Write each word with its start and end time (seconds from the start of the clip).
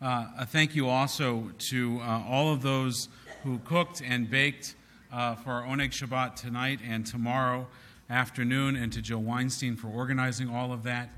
Uh, 0.00 0.26
a 0.40 0.46
thank 0.46 0.76
you 0.76 0.90
also 0.90 1.50
to 1.58 1.98
uh, 2.02 2.22
all 2.28 2.52
of 2.52 2.60
those 2.60 3.08
who 3.42 3.58
cooked 3.60 4.02
and 4.06 4.28
baked 4.28 4.74
uh, 5.10 5.34
for 5.36 5.52
our 5.52 5.62
Oneg 5.62 5.90
Shabbat 5.90 6.36
tonight 6.36 6.80
and 6.86 7.06
tomorrow 7.06 7.66
afternoon, 8.10 8.76
and 8.76 8.92
to 8.92 9.00
Joe 9.00 9.18
Weinstein 9.18 9.74
for 9.74 9.88
organizing 9.88 10.50
all 10.50 10.70
of 10.70 10.82
that. 10.82 11.08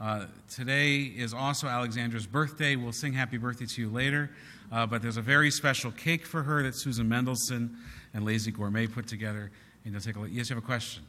Uh, 0.00 0.26
today 0.50 1.02
is 1.02 1.32
also 1.32 1.68
Alexandra's 1.68 2.26
birthday. 2.26 2.74
We'll 2.74 2.92
sing 2.92 3.12
happy 3.12 3.38
birthday 3.38 3.66
to 3.66 3.80
you 3.80 3.88
later, 3.88 4.30
uh, 4.72 4.84
but 4.84 5.00
there's 5.00 5.16
a 5.16 5.22
very 5.22 5.52
special 5.52 5.92
cake 5.92 6.26
for 6.26 6.42
her 6.42 6.64
that 6.64 6.74
Susan 6.74 7.08
Mendelson 7.08 7.76
and 8.12 8.24
Lazy 8.24 8.50
Gourmet 8.50 8.88
put 8.88 9.06
together. 9.06 9.52
And 9.84 9.94
you'll 9.94 10.02
take 10.02 10.16
a 10.16 10.18
look. 10.18 10.30
Yes, 10.32 10.50
you 10.50 10.56
have 10.56 10.64
a 10.64 10.66
question? 10.66 11.04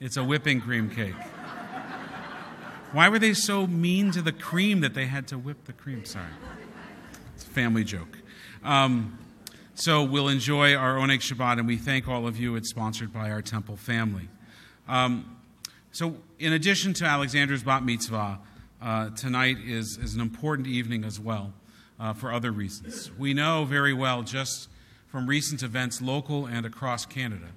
It's 0.00 0.16
a 0.16 0.24
whipping 0.24 0.62
cream 0.62 0.88
cake. 0.88 1.14
Why 2.94 3.08
were 3.08 3.18
they 3.18 3.34
so 3.34 3.66
mean 3.66 4.12
to 4.12 4.22
the 4.22 4.30
cream 4.30 4.80
that 4.82 4.94
they 4.94 5.06
had 5.06 5.26
to 5.28 5.36
whip 5.36 5.64
the 5.64 5.72
cream? 5.72 6.04
Sorry. 6.04 6.28
It's 7.34 7.42
a 7.42 7.48
family 7.48 7.82
joke. 7.82 8.18
Um, 8.62 9.18
so 9.74 10.04
we'll 10.04 10.28
enjoy 10.28 10.76
our 10.76 10.94
Oneg 10.94 11.18
Shabbat, 11.18 11.58
and 11.58 11.66
we 11.66 11.76
thank 11.76 12.06
all 12.06 12.28
of 12.28 12.38
you. 12.38 12.54
It's 12.54 12.70
sponsored 12.70 13.12
by 13.12 13.32
our 13.32 13.42
temple 13.42 13.76
family. 13.76 14.28
Um, 14.86 15.38
so, 15.90 16.18
in 16.38 16.52
addition 16.52 16.94
to 16.94 17.04
Alexander's 17.04 17.64
bat 17.64 17.82
mitzvah, 17.82 18.38
uh, 18.80 19.10
tonight 19.10 19.56
is, 19.64 19.98
is 20.00 20.14
an 20.14 20.20
important 20.20 20.68
evening 20.68 21.02
as 21.02 21.18
well 21.18 21.52
uh, 21.98 22.12
for 22.12 22.32
other 22.32 22.52
reasons. 22.52 23.10
We 23.18 23.34
know 23.34 23.64
very 23.64 23.92
well, 23.92 24.22
just 24.22 24.68
from 25.08 25.26
recent 25.26 25.64
events, 25.64 26.00
local 26.00 26.46
and 26.46 26.64
across 26.64 27.06
Canada, 27.06 27.48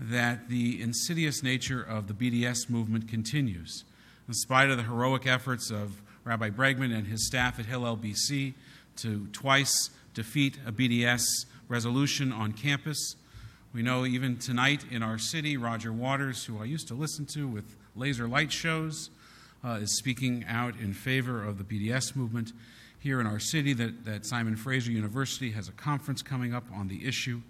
that 0.00 0.48
the 0.48 0.80
insidious 0.80 1.42
nature 1.42 1.82
of 1.82 2.08
the 2.08 2.14
BDS 2.14 2.70
movement 2.70 3.08
continues 3.08 3.84
in 4.28 4.34
spite 4.34 4.68
of 4.68 4.76
the 4.76 4.82
heroic 4.82 5.26
efforts 5.26 5.70
of 5.70 6.02
Rabbi 6.22 6.50
Bregman 6.50 6.94
and 6.94 7.06
his 7.06 7.26
staff 7.26 7.58
at 7.58 7.64
Hillel 7.64 7.96
BC 7.96 8.52
to 8.96 9.26
twice 9.32 9.88
defeat 10.12 10.58
a 10.66 10.72
BDS 10.72 11.22
resolution 11.68 12.30
on 12.30 12.52
campus. 12.52 13.16
We 13.72 13.80
know 13.80 14.04
even 14.04 14.36
tonight 14.36 14.84
in 14.90 15.02
our 15.02 15.16
city, 15.16 15.56
Roger 15.56 15.92
Waters, 15.92 16.44
who 16.44 16.60
I 16.60 16.64
used 16.64 16.88
to 16.88 16.94
listen 16.94 17.24
to 17.34 17.48
with 17.48 17.74
laser 17.96 18.28
light 18.28 18.52
shows, 18.52 19.08
uh, 19.64 19.78
is 19.80 19.96
speaking 19.96 20.44
out 20.46 20.74
in 20.78 20.92
favor 20.92 21.42
of 21.42 21.56
the 21.56 21.64
BDS 21.64 22.14
movement. 22.14 22.52
Here 22.98 23.20
in 23.20 23.26
our 23.26 23.38
city, 23.38 23.72
that, 23.74 24.04
that 24.04 24.26
Simon 24.26 24.56
Fraser 24.56 24.92
University 24.92 25.52
has 25.52 25.68
a 25.68 25.72
conference 25.72 26.20
coming 26.20 26.52
up 26.52 26.64
on 26.74 26.88
the 26.88 27.06
issue. 27.06 27.40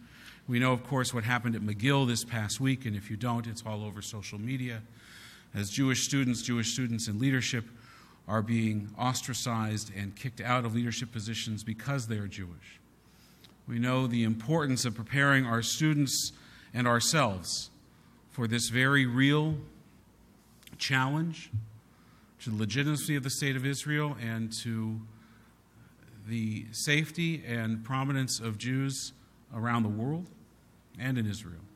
We 0.47 0.61
know, 0.61 0.73
of 0.73 0.87
course, 0.87 1.13
what 1.13 1.25
happened 1.25 1.57
at 1.57 1.63
McGill 1.63 2.07
this 2.07 2.23
past 2.23 2.61
week, 2.61 2.87
and 2.87 2.95
if 2.95 3.11
you 3.11 3.17
don't, 3.17 3.47
it's 3.47 3.65
all 3.67 3.83
over 3.83 4.01
social 4.01 4.39
media 4.39 4.83
as 5.55 5.71
Jewish 5.71 6.05
students, 6.05 6.43
Jewish 6.43 6.73
students 6.73 7.09
in 7.09 7.19
leadership 7.19 7.65
are 8.27 8.43
being 8.43 8.91
ostracized 8.99 9.91
and 9.97 10.15
kicked 10.15 10.41
out 10.41 10.65
of 10.65 10.75
leadership 10.75 11.11
positions 11.11 11.65
because 11.65 12.07
they 12.07 12.19
are 12.19 12.29
Jewish. 12.29 12.79
We 13.67 13.79
know 13.79 14.07
the 14.07 14.25
importance 14.25 14.85
of 14.85 14.95
preparing 14.95 15.47
our 15.47 15.63
students 15.63 16.33
and 16.75 16.87
ourselves 16.87 17.71
for 18.31 18.47
this 18.47 18.69
very 18.69 19.07
real 19.07 19.57
challenge 20.77 21.51
to 22.41 22.51
the 22.51 22.57
legitimacy 22.57 23.17
of 23.17 23.23
the 23.23 23.31
state 23.31 23.57
of 23.57 23.67
Israel 23.67 24.17
and 24.23 24.53
to 24.63 25.01
the 26.27 26.67
safety 26.73 27.43
and 27.47 27.85
prominence 27.85 28.39
of 28.39 28.59
Jews 28.59 29.13
around 29.55 29.83
the 29.83 29.89
world 29.89 30.27
and 30.99 31.19
in 31.19 31.27
Israel. 31.27 31.68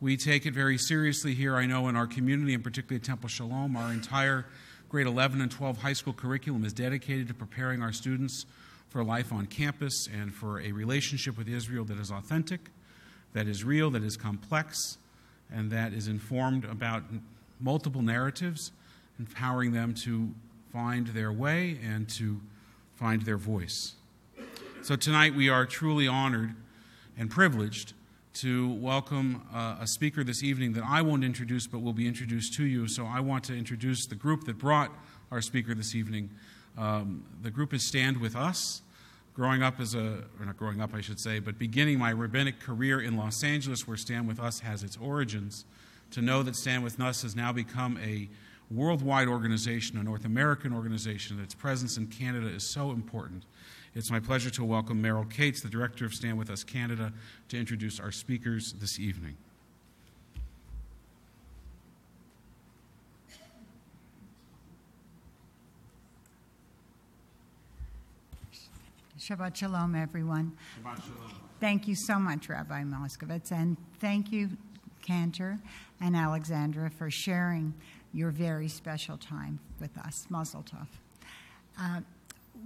We 0.00 0.16
take 0.16 0.46
it 0.46 0.54
very 0.54 0.78
seriously 0.78 1.34
here, 1.34 1.56
I 1.56 1.66
know, 1.66 1.88
in 1.88 1.96
our 1.96 2.06
community, 2.06 2.54
and 2.54 2.62
particularly 2.62 3.00
at 3.00 3.04
Temple 3.04 3.28
Sholom. 3.28 3.76
Our 3.76 3.92
entire 3.92 4.46
grade 4.88 5.08
11 5.08 5.40
and 5.40 5.50
12 5.50 5.78
high 5.78 5.92
school 5.92 6.12
curriculum 6.12 6.64
is 6.64 6.72
dedicated 6.72 7.26
to 7.28 7.34
preparing 7.34 7.82
our 7.82 7.92
students 7.92 8.46
for 8.90 9.02
life 9.02 9.32
on 9.32 9.46
campus 9.46 10.06
and 10.06 10.32
for 10.32 10.60
a 10.60 10.70
relationship 10.70 11.36
with 11.36 11.48
Israel 11.48 11.84
that 11.86 11.98
is 11.98 12.12
authentic, 12.12 12.70
that 13.32 13.48
is 13.48 13.64
real, 13.64 13.90
that 13.90 14.04
is 14.04 14.16
complex, 14.16 14.98
and 15.52 15.68
that 15.72 15.92
is 15.92 16.06
informed 16.06 16.64
about 16.64 17.02
multiple 17.58 18.00
narratives, 18.00 18.70
empowering 19.18 19.72
them 19.72 19.94
to 19.94 20.32
find 20.72 21.08
their 21.08 21.32
way 21.32 21.76
and 21.84 22.08
to 22.10 22.40
find 22.94 23.22
their 23.22 23.36
voice. 23.36 23.96
So 24.82 24.94
tonight 24.94 25.34
we 25.34 25.48
are 25.48 25.66
truly 25.66 26.06
honored 26.06 26.54
and 27.18 27.28
privileged 27.28 27.94
to 28.38 28.68
welcome 28.74 29.42
uh, 29.52 29.74
a 29.80 29.86
speaker 29.88 30.22
this 30.22 30.44
evening 30.44 30.72
that 30.72 30.84
I 30.84 31.02
won't 31.02 31.24
introduce 31.24 31.66
but 31.66 31.80
will 31.80 31.92
be 31.92 32.06
introduced 32.06 32.54
to 32.54 32.64
you. 32.64 32.86
So 32.86 33.04
I 33.04 33.18
want 33.18 33.42
to 33.44 33.56
introduce 33.56 34.06
the 34.06 34.14
group 34.14 34.44
that 34.44 34.58
brought 34.58 34.92
our 35.32 35.40
speaker 35.40 35.74
this 35.74 35.96
evening. 35.96 36.30
Um, 36.76 37.24
the 37.42 37.50
group 37.50 37.74
is 37.74 37.84
Stand 37.84 38.18
With 38.18 38.36
Us. 38.36 38.82
Growing 39.34 39.64
up 39.64 39.80
as 39.80 39.96
a, 39.96 40.22
or 40.38 40.46
not 40.46 40.56
growing 40.56 40.80
up, 40.80 40.94
I 40.94 41.00
should 41.00 41.18
say, 41.18 41.40
but 41.40 41.58
beginning 41.58 41.98
my 41.98 42.10
rabbinic 42.10 42.60
career 42.60 43.00
in 43.00 43.16
Los 43.16 43.42
Angeles, 43.42 43.88
where 43.88 43.96
Stand 43.96 44.28
With 44.28 44.38
Us 44.38 44.60
has 44.60 44.84
its 44.84 44.96
origins, 44.96 45.64
to 46.12 46.22
know 46.22 46.44
that 46.44 46.54
Stand 46.54 46.84
With 46.84 47.00
Us 47.00 47.22
has 47.22 47.34
now 47.34 47.52
become 47.52 47.98
a 47.98 48.28
worldwide 48.70 49.26
organization, 49.26 49.98
a 49.98 50.02
North 50.04 50.24
American 50.24 50.72
organization, 50.72 51.40
its 51.40 51.54
presence 51.54 51.96
in 51.96 52.06
Canada 52.06 52.46
is 52.46 52.62
so 52.62 52.92
important. 52.92 53.44
It's 53.98 54.12
my 54.12 54.20
pleasure 54.20 54.48
to 54.50 54.64
welcome 54.64 55.02
Meryle 55.02 55.28
Kates, 55.28 55.60
the 55.60 55.68
director 55.68 56.06
of 56.06 56.14
Stand 56.14 56.38
With 56.38 56.50
Us 56.50 56.62
Canada, 56.62 57.12
to 57.48 57.58
introduce 57.58 57.98
our 57.98 58.12
speakers 58.12 58.74
this 58.74 59.00
evening. 59.00 59.36
Shabbat 69.18 69.56
Shalom, 69.56 69.96
everyone. 69.96 70.56
Shabbat 70.80 71.02
Shalom. 71.02 71.32
Thank 71.58 71.88
you 71.88 71.96
so 71.96 72.20
much, 72.20 72.48
Rabbi 72.48 72.84
Moskovitz, 72.84 73.50
and 73.50 73.76
thank 73.98 74.30
you, 74.30 74.50
Cantor 75.02 75.58
and 76.00 76.14
Alexandra, 76.14 76.88
for 76.88 77.10
sharing 77.10 77.74
your 78.12 78.30
very 78.30 78.68
special 78.68 79.16
time 79.16 79.58
with 79.80 79.98
us. 79.98 80.28
Mazel 80.30 80.62
Tov. 80.62 80.86
Uh, 81.76 82.02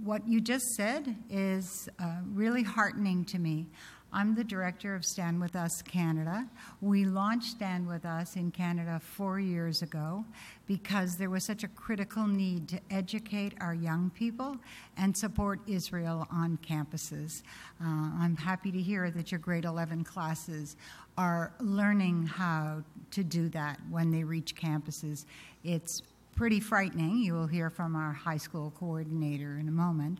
what 0.03 0.27
you 0.27 0.41
just 0.41 0.65
said 0.75 1.15
is 1.29 1.89
uh, 1.99 2.17
really 2.33 2.63
heartening 2.63 3.25
to 3.25 3.39
me. 3.39 3.67
I'm 4.15 4.35
the 4.35 4.43
director 4.43 4.93
of 4.93 5.03
Stand 5.03 5.41
With 5.41 5.55
Us 5.55 5.81
Canada. 5.81 6.47
We 6.81 7.03
launched 7.03 7.47
Stand 7.47 7.87
With 7.87 8.05
Us 8.05 8.35
in 8.35 8.51
Canada 8.51 9.01
four 9.03 9.39
years 9.39 9.81
ago 9.81 10.23
because 10.67 11.15
there 11.17 11.31
was 11.31 11.43
such 11.43 11.63
a 11.63 11.67
critical 11.67 12.27
need 12.27 12.67
to 12.69 12.79
educate 12.91 13.55
our 13.59 13.73
young 13.73 14.11
people 14.11 14.55
and 14.97 15.17
support 15.17 15.61
Israel 15.65 16.27
on 16.31 16.59
campuses. 16.59 17.41
Uh, 17.81 18.11
I'm 18.19 18.37
happy 18.37 18.71
to 18.71 18.79
hear 18.79 19.09
that 19.09 19.31
your 19.31 19.39
grade 19.39 19.65
11 19.65 20.03
classes 20.03 20.75
are 21.17 21.53
learning 21.59 22.27
how 22.27 22.83
to 23.11 23.23
do 23.23 23.49
that 23.49 23.79
when 23.89 24.11
they 24.11 24.23
reach 24.23 24.55
campuses. 24.55 25.25
It's 25.63 26.03
pretty 26.35 26.59
frightening. 26.59 27.17
You 27.17 27.33
will 27.33 27.47
hear 27.47 27.69
from 27.69 27.95
our 27.95 28.11
high 28.11 28.37
school 28.37 28.73
coordinator 28.79 29.57
in 29.59 29.67
a 29.67 29.71
moment. 29.71 30.19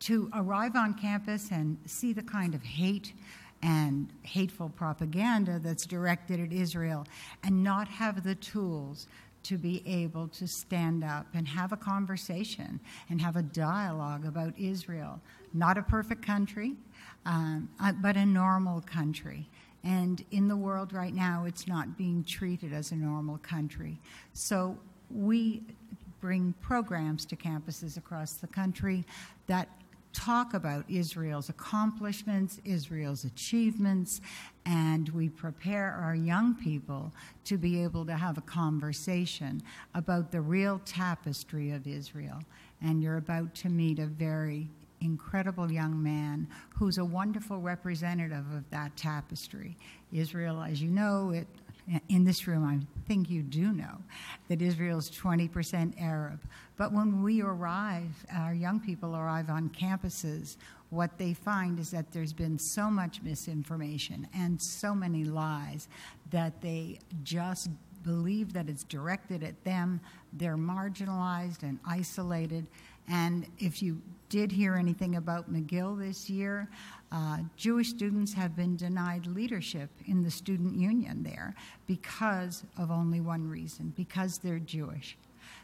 To 0.00 0.30
arrive 0.34 0.76
on 0.76 0.94
campus 0.94 1.50
and 1.50 1.78
see 1.86 2.12
the 2.12 2.22
kind 2.22 2.54
of 2.54 2.62
hate 2.62 3.14
and 3.62 4.08
hateful 4.22 4.68
propaganda 4.68 5.58
that's 5.58 5.86
directed 5.86 6.40
at 6.40 6.52
Israel 6.52 7.06
and 7.42 7.64
not 7.64 7.88
have 7.88 8.22
the 8.22 8.34
tools 8.34 9.06
to 9.44 9.56
be 9.56 9.82
able 9.86 10.28
to 10.28 10.46
stand 10.46 11.02
up 11.02 11.26
and 11.32 11.48
have 11.48 11.72
a 11.72 11.76
conversation 11.76 12.80
and 13.08 13.20
have 13.20 13.36
a 13.36 13.42
dialogue 13.42 14.26
about 14.26 14.52
Israel. 14.58 15.20
Not 15.54 15.78
a 15.78 15.82
perfect 15.82 16.24
country, 16.24 16.74
um, 17.24 17.68
uh, 17.80 17.92
but 17.92 18.16
a 18.16 18.26
normal 18.26 18.82
country. 18.82 19.48
And 19.84 20.22
in 20.32 20.48
the 20.48 20.56
world 20.56 20.92
right 20.92 21.14
now, 21.14 21.44
it's 21.46 21.66
not 21.66 21.96
being 21.96 22.24
treated 22.24 22.72
as 22.72 22.92
a 22.92 22.96
normal 22.96 23.38
country. 23.38 23.98
So 24.34 24.76
we 25.10 25.62
bring 26.20 26.54
programs 26.60 27.24
to 27.26 27.36
campuses 27.36 27.96
across 27.96 28.34
the 28.34 28.46
country 28.46 29.04
that 29.46 29.68
talk 30.12 30.54
about 30.54 30.84
Israel's 30.88 31.48
accomplishments, 31.48 32.60
Israel's 32.64 33.24
achievements, 33.24 34.20
and 34.66 35.08
we 35.10 35.28
prepare 35.28 35.92
our 35.92 36.14
young 36.14 36.54
people 36.54 37.12
to 37.44 37.56
be 37.56 37.82
able 37.82 38.04
to 38.04 38.14
have 38.14 38.36
a 38.36 38.42
conversation 38.42 39.62
about 39.94 40.32
the 40.32 40.40
real 40.40 40.80
tapestry 40.84 41.70
of 41.70 41.86
Israel. 41.86 42.40
And 42.82 43.02
you're 43.02 43.18
about 43.18 43.54
to 43.56 43.68
meet 43.68 43.98
a 43.98 44.06
very 44.06 44.68
incredible 45.00 45.70
young 45.70 46.02
man 46.02 46.48
who's 46.76 46.98
a 46.98 47.04
wonderful 47.04 47.60
representative 47.60 48.44
of 48.54 48.68
that 48.70 48.96
tapestry. 48.96 49.76
Israel, 50.12 50.62
as 50.62 50.82
you 50.82 50.90
know, 50.90 51.30
it 51.30 51.46
in 52.08 52.24
this 52.24 52.46
room, 52.46 52.64
I 52.64 52.78
think 53.06 53.30
you 53.30 53.42
do 53.42 53.72
know 53.72 53.98
that 54.48 54.60
Israel 54.60 54.98
is 54.98 55.10
20% 55.10 56.00
Arab. 56.00 56.40
But 56.76 56.92
when 56.92 57.22
we 57.22 57.42
arrive, 57.42 58.26
our 58.34 58.54
young 58.54 58.80
people 58.80 59.16
arrive 59.16 59.50
on 59.50 59.70
campuses, 59.70 60.56
what 60.90 61.18
they 61.18 61.34
find 61.34 61.78
is 61.78 61.90
that 61.90 62.12
there's 62.12 62.32
been 62.32 62.58
so 62.58 62.90
much 62.90 63.22
misinformation 63.22 64.26
and 64.34 64.60
so 64.60 64.94
many 64.94 65.24
lies 65.24 65.88
that 66.30 66.60
they 66.62 66.98
just 67.24 67.68
believe 68.04 68.52
that 68.52 68.68
it's 68.68 68.84
directed 68.84 69.42
at 69.42 69.62
them. 69.64 70.00
They're 70.32 70.56
marginalized 70.56 71.62
and 71.62 71.78
isolated. 71.86 72.66
And 73.08 73.46
if 73.58 73.82
you 73.82 74.00
did 74.28 74.52
hear 74.52 74.76
anything 74.76 75.16
about 75.16 75.52
McGill 75.52 75.98
this 75.98 76.28
year, 76.28 76.68
uh, 77.10 77.38
Jewish 77.56 77.88
students 77.88 78.34
have 78.34 78.54
been 78.54 78.76
denied 78.76 79.26
leadership 79.26 79.90
in 80.06 80.22
the 80.22 80.30
student 80.30 80.76
union 80.76 81.22
there 81.22 81.54
because 81.86 82.64
of 82.76 82.90
only 82.90 83.20
one 83.20 83.48
reason 83.48 83.92
because 83.96 84.38
they're 84.38 84.58
Jewish. 84.58 85.16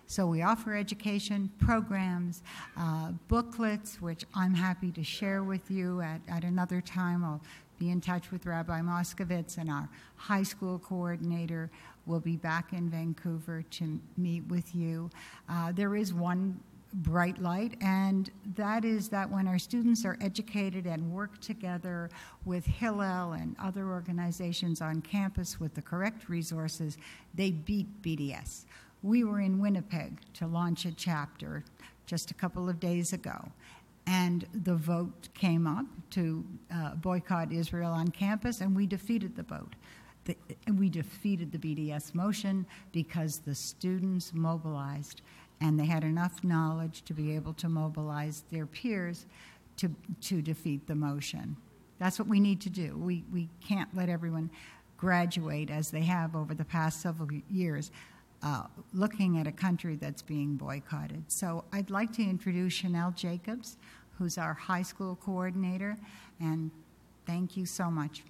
So 0.07 0.27
we 0.27 0.43
offer 0.43 0.75
education 0.75 1.51
programs, 1.59 2.43
uh, 2.77 3.13
booklets, 3.29 4.01
which 4.01 4.25
I'm 4.35 4.55
happy 4.55 4.91
to 4.93 5.03
share 5.03 5.43
with 5.43 5.71
you 5.71 6.01
at, 6.01 6.21
at 6.29 6.45
another 6.45 6.81
time. 6.81 7.25
I'll 7.25 7.41
be 7.79 7.91
in 7.91 8.01
touch 8.01 8.31
with 8.31 8.47
Rabbi 8.47 8.81
Moskovitz, 8.81 9.59
and 9.59 9.71
our 9.71 9.89
high 10.17 10.43
school 10.43 10.79
coordinator 10.79 11.71
will 12.07 12.21
be 12.21 12.37
back 12.37 12.73
in 12.73 12.89
Vancouver 12.89 13.65
to 13.71 13.99
meet 14.17 14.47
with 14.49 14.75
you. 14.75 15.11
Uh, 15.49 15.73
there 15.73 15.97
is 15.97 16.13
one 16.13 16.61
bright 16.95 17.43
light, 17.43 17.77
and 17.81 18.31
that 18.55 18.85
is 18.85 19.09
that 19.09 19.29
when 19.29 19.49
our 19.49 19.59
students 19.59 20.05
are 20.05 20.17
educated 20.21 20.87
and 20.87 21.13
work 21.13 21.41
together 21.41 22.09
with 22.45 22.65
Hillel 22.65 23.33
and 23.33 23.57
other 23.59 23.89
organizations 23.89 24.81
on 24.81 25.03
campus 25.03 25.59
with 25.59 25.75
the 25.75 25.83
correct 25.83 26.29
resources, 26.29 26.97
they 27.35 27.51
beat 27.51 28.03
BDS. 28.03 28.65
We 29.03 29.25
were 29.25 29.41
in 29.41 29.59
Winnipeg 29.59 30.21
to 30.35 30.47
launch 30.47 30.85
a 30.85 30.93
chapter 30.93 31.65
just 32.07 32.31
a 32.31 32.35
couple 32.35 32.69
of 32.69 32.79
days 32.79 33.13
ago, 33.13 33.51
and 34.07 34.47
the 34.63 34.77
vote 34.77 35.29
came 35.35 35.67
up 35.67 35.87
to 36.11 36.45
uh, 36.73 36.95
boycott 36.95 37.51
Israel 37.51 37.93
on 37.93 38.09
campus, 38.09 38.61
and 38.61 38.75
we 38.77 38.87
defeated 38.87 39.35
the 39.35 39.43
vote. 39.43 39.75
The, 40.27 40.37
we 40.73 40.89
defeated 40.89 41.53
the 41.53 41.59
BDS 41.59 42.15
motion 42.15 42.67
because 42.93 43.39
the 43.39 43.55
students 43.55 44.33
mobilized 44.33 45.21
and 45.61 45.79
they 45.79 45.87
had 45.87 46.05
enough 46.05 46.43
knowledge 46.45 47.03
to 47.05 47.15
be 47.15 47.35
able 47.35 47.55
to 47.55 47.69
mobilize 47.69 48.45
their 48.51 48.67
peers 48.67 49.27
to, 49.77 49.91
to 50.21 50.43
defeat 50.43 50.87
the 50.87 50.95
motion. 50.95 51.57
That's 51.99 52.19
what 52.19 52.29
we 52.29 52.41
need 52.41 52.61
to 52.63 52.71
do. 52.71 52.97
We, 52.97 53.25
we 53.33 53.49
can't 53.67 53.89
let 53.95 54.09
everyone 54.09 54.51
graduate 54.97 55.71
as 55.71 55.91
they 55.91 56.03
have 56.03 56.37
over 56.37 56.55
the 56.55 56.65
past 56.65 57.01
several 57.01 57.29
years. 57.51 57.91
Uh, 58.43 58.65
looking 58.93 59.39
at 59.39 59.47
a 59.47 59.53
country 59.53 59.97
that's 59.97 60.21
being 60.21 60.55
boycotted. 60.57 61.25
So 61.29 61.65
I'd 61.73 61.89
like 61.89 62.13
to 62.15 62.23
introduce 62.23 62.75
Chanel 62.75 63.11
Jacobs, 63.17 63.79
who's 64.19 64.37
our 64.37 64.53
high 64.53 64.83
school 64.83 65.17
coordinator, 65.17 65.97
and 66.41 66.71
thank 67.27 67.57
you 67.57 67.65
so 67.65 67.91
much. 67.91 68.23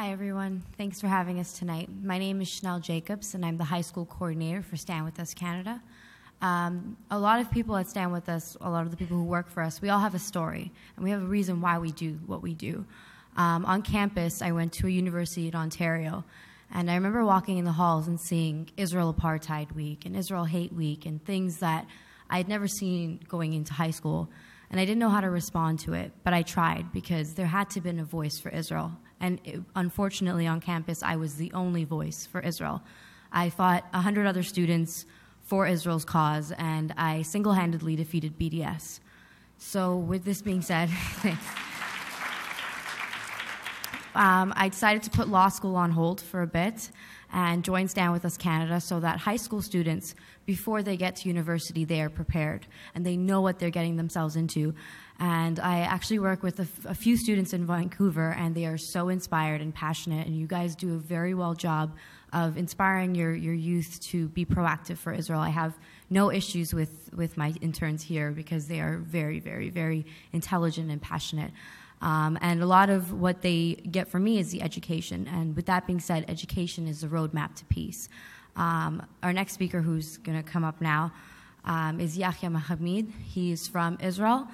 Hi, 0.00 0.12
everyone. 0.12 0.62
Thanks 0.76 1.00
for 1.00 1.08
having 1.08 1.40
us 1.40 1.58
tonight. 1.58 1.88
My 2.04 2.18
name 2.18 2.40
is 2.40 2.46
Chanel 2.46 2.78
Jacobs, 2.78 3.34
and 3.34 3.44
I'm 3.44 3.56
the 3.56 3.64
high 3.64 3.80
school 3.80 4.06
coordinator 4.06 4.62
for 4.62 4.76
Stand 4.76 5.04
With 5.04 5.18
Us 5.18 5.34
Canada. 5.34 5.82
Um, 6.40 6.96
a 7.10 7.18
lot 7.18 7.40
of 7.40 7.50
people 7.50 7.76
at 7.76 7.88
Stand 7.88 8.12
With 8.12 8.28
Us, 8.28 8.56
a 8.60 8.70
lot 8.70 8.84
of 8.84 8.92
the 8.92 8.96
people 8.96 9.16
who 9.16 9.24
work 9.24 9.50
for 9.50 9.60
us, 9.60 9.82
we 9.82 9.88
all 9.88 9.98
have 9.98 10.14
a 10.14 10.20
story, 10.20 10.70
and 10.94 11.02
we 11.02 11.10
have 11.10 11.20
a 11.20 11.26
reason 11.26 11.60
why 11.60 11.78
we 11.78 11.90
do 11.90 12.12
what 12.26 12.42
we 12.42 12.54
do. 12.54 12.86
Um, 13.36 13.64
on 13.66 13.82
campus, 13.82 14.40
I 14.40 14.52
went 14.52 14.72
to 14.74 14.86
a 14.86 14.90
university 14.90 15.48
in 15.48 15.56
Ontario, 15.56 16.24
and 16.72 16.88
I 16.88 16.94
remember 16.94 17.24
walking 17.24 17.58
in 17.58 17.64
the 17.64 17.72
halls 17.72 18.06
and 18.06 18.20
seeing 18.20 18.70
Israel 18.76 19.12
Apartheid 19.12 19.72
Week 19.74 20.06
and 20.06 20.14
Israel 20.16 20.44
Hate 20.44 20.72
Week 20.72 21.06
and 21.06 21.24
things 21.24 21.58
that 21.58 21.88
I 22.30 22.36
had 22.36 22.46
never 22.46 22.68
seen 22.68 23.18
going 23.26 23.52
into 23.52 23.72
high 23.72 23.90
school. 23.90 24.30
And 24.70 24.78
I 24.78 24.84
didn't 24.84 25.00
know 25.00 25.08
how 25.08 25.22
to 25.22 25.30
respond 25.30 25.80
to 25.80 25.94
it, 25.94 26.12
but 26.22 26.34
I 26.34 26.42
tried 26.42 26.92
because 26.92 27.34
there 27.34 27.46
had 27.46 27.68
to 27.70 27.80
have 27.80 27.84
been 27.84 27.98
a 27.98 28.04
voice 28.04 28.38
for 28.38 28.50
Israel. 28.50 28.92
And 29.20 29.40
it, 29.44 29.60
unfortunately, 29.74 30.46
on 30.46 30.60
campus, 30.60 31.02
I 31.02 31.16
was 31.16 31.36
the 31.36 31.52
only 31.52 31.84
voice 31.84 32.26
for 32.26 32.40
Israel. 32.40 32.82
I 33.32 33.50
fought 33.50 33.84
100 33.92 34.26
other 34.26 34.42
students 34.42 35.06
for 35.42 35.66
Israel's 35.66 36.04
cause, 36.04 36.52
and 36.58 36.92
I 36.96 37.22
single 37.22 37.54
handedly 37.54 37.96
defeated 37.96 38.38
BDS. 38.38 39.00
So, 39.56 39.96
with 39.96 40.24
this 40.24 40.42
being 40.42 40.62
said, 40.62 40.88
um, 44.14 44.52
I 44.56 44.68
decided 44.68 45.02
to 45.04 45.10
put 45.10 45.28
law 45.28 45.48
school 45.48 45.74
on 45.74 45.90
hold 45.90 46.20
for 46.20 46.42
a 46.42 46.46
bit 46.46 46.90
and 47.32 47.64
join 47.64 47.88
Stand 47.88 48.12
With 48.12 48.24
Us 48.24 48.36
Canada 48.36 48.80
so 48.80 49.00
that 49.00 49.18
high 49.18 49.36
school 49.36 49.60
students, 49.60 50.14
before 50.46 50.82
they 50.82 50.96
get 50.96 51.16
to 51.16 51.28
university, 51.28 51.84
they 51.84 52.00
are 52.00 52.08
prepared 52.08 52.66
and 52.94 53.04
they 53.04 53.16
know 53.16 53.40
what 53.40 53.58
they're 53.58 53.70
getting 53.70 53.96
themselves 53.96 54.36
into. 54.36 54.74
And 55.20 55.58
I 55.58 55.80
actually 55.80 56.20
work 56.20 56.44
with 56.44 56.60
a, 56.60 56.94
few 56.94 57.16
students 57.16 57.52
in 57.52 57.66
Vancouver, 57.66 58.30
and 58.38 58.54
they 58.54 58.66
are 58.66 58.78
so 58.78 59.08
inspired 59.08 59.60
and 59.60 59.74
passionate. 59.74 60.28
And 60.28 60.38
you 60.38 60.46
guys 60.46 60.76
do 60.76 60.94
a 60.94 60.98
very 60.98 61.34
well 61.34 61.54
job 61.54 61.96
of 62.32 62.56
inspiring 62.56 63.16
your, 63.16 63.34
your 63.34 63.54
youth 63.54 63.98
to 64.10 64.28
be 64.28 64.44
proactive 64.44 64.96
for 64.96 65.12
Israel. 65.12 65.40
I 65.40 65.48
have 65.48 65.74
no 66.08 66.30
issues 66.30 66.72
with, 66.72 67.10
with 67.16 67.36
my 67.36 67.52
interns 67.60 68.02
here 68.02 68.30
because 68.30 68.68
they 68.68 68.80
are 68.80 68.98
very, 68.98 69.40
very, 69.40 69.70
very 69.70 70.06
intelligent 70.32 70.90
and 70.90 71.02
passionate. 71.02 71.50
Um, 72.00 72.38
and 72.40 72.62
a 72.62 72.66
lot 72.66 72.90
of 72.90 73.12
what 73.12 73.42
they 73.42 73.74
get 73.90 74.06
from 74.06 74.22
me 74.22 74.38
is 74.38 74.52
the 74.52 74.62
education. 74.62 75.26
And 75.26 75.56
with 75.56 75.66
that 75.66 75.86
being 75.86 75.98
said, 75.98 76.26
education 76.28 76.86
is 76.86 77.00
the 77.00 77.08
roadmap 77.08 77.56
to 77.56 77.64
peace. 77.64 78.08
Um, 78.54 79.02
our 79.22 79.32
next 79.32 79.54
speaker, 79.54 79.80
who's 79.80 80.18
going 80.18 80.40
to 80.40 80.48
come 80.48 80.64
up 80.64 80.80
now, 80.80 81.12
um, 81.64 82.00
is 82.00 82.16
Yahya 82.16 82.50
Mahamed. 82.50 83.12
He's 83.24 83.66
from 83.66 83.98
Israel. 84.00 84.46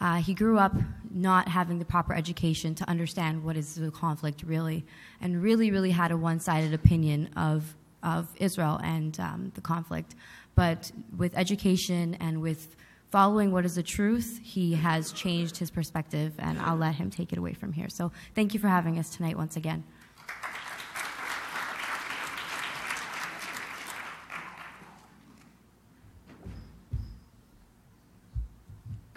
Uh, 0.00 0.16
he 0.16 0.34
grew 0.34 0.58
up 0.58 0.74
not 1.10 1.48
having 1.48 1.78
the 1.78 1.84
proper 1.84 2.14
education 2.14 2.74
to 2.74 2.88
understand 2.88 3.44
what 3.44 3.56
is 3.56 3.74
the 3.74 3.90
conflict 3.90 4.42
really, 4.44 4.84
and 5.20 5.42
really, 5.42 5.70
really 5.70 5.90
had 5.90 6.10
a 6.10 6.16
one 6.16 6.40
sided 6.40 6.72
opinion 6.72 7.28
of, 7.36 7.76
of 8.02 8.28
Israel 8.36 8.80
and 8.82 9.18
um, 9.20 9.52
the 9.54 9.60
conflict. 9.60 10.14
But 10.54 10.90
with 11.16 11.36
education 11.36 12.16
and 12.20 12.40
with 12.40 12.76
following 13.10 13.50
what 13.52 13.64
is 13.64 13.74
the 13.74 13.82
truth, 13.82 14.40
he 14.42 14.74
has 14.74 15.12
changed 15.12 15.56
his 15.56 15.70
perspective, 15.70 16.32
and 16.38 16.58
I'll 16.60 16.76
let 16.76 16.94
him 16.94 17.10
take 17.10 17.32
it 17.32 17.38
away 17.38 17.52
from 17.52 17.72
here. 17.72 17.88
So, 17.88 18.12
thank 18.34 18.54
you 18.54 18.60
for 18.60 18.68
having 18.68 18.98
us 18.98 19.10
tonight 19.10 19.36
once 19.36 19.56
again. 19.56 19.84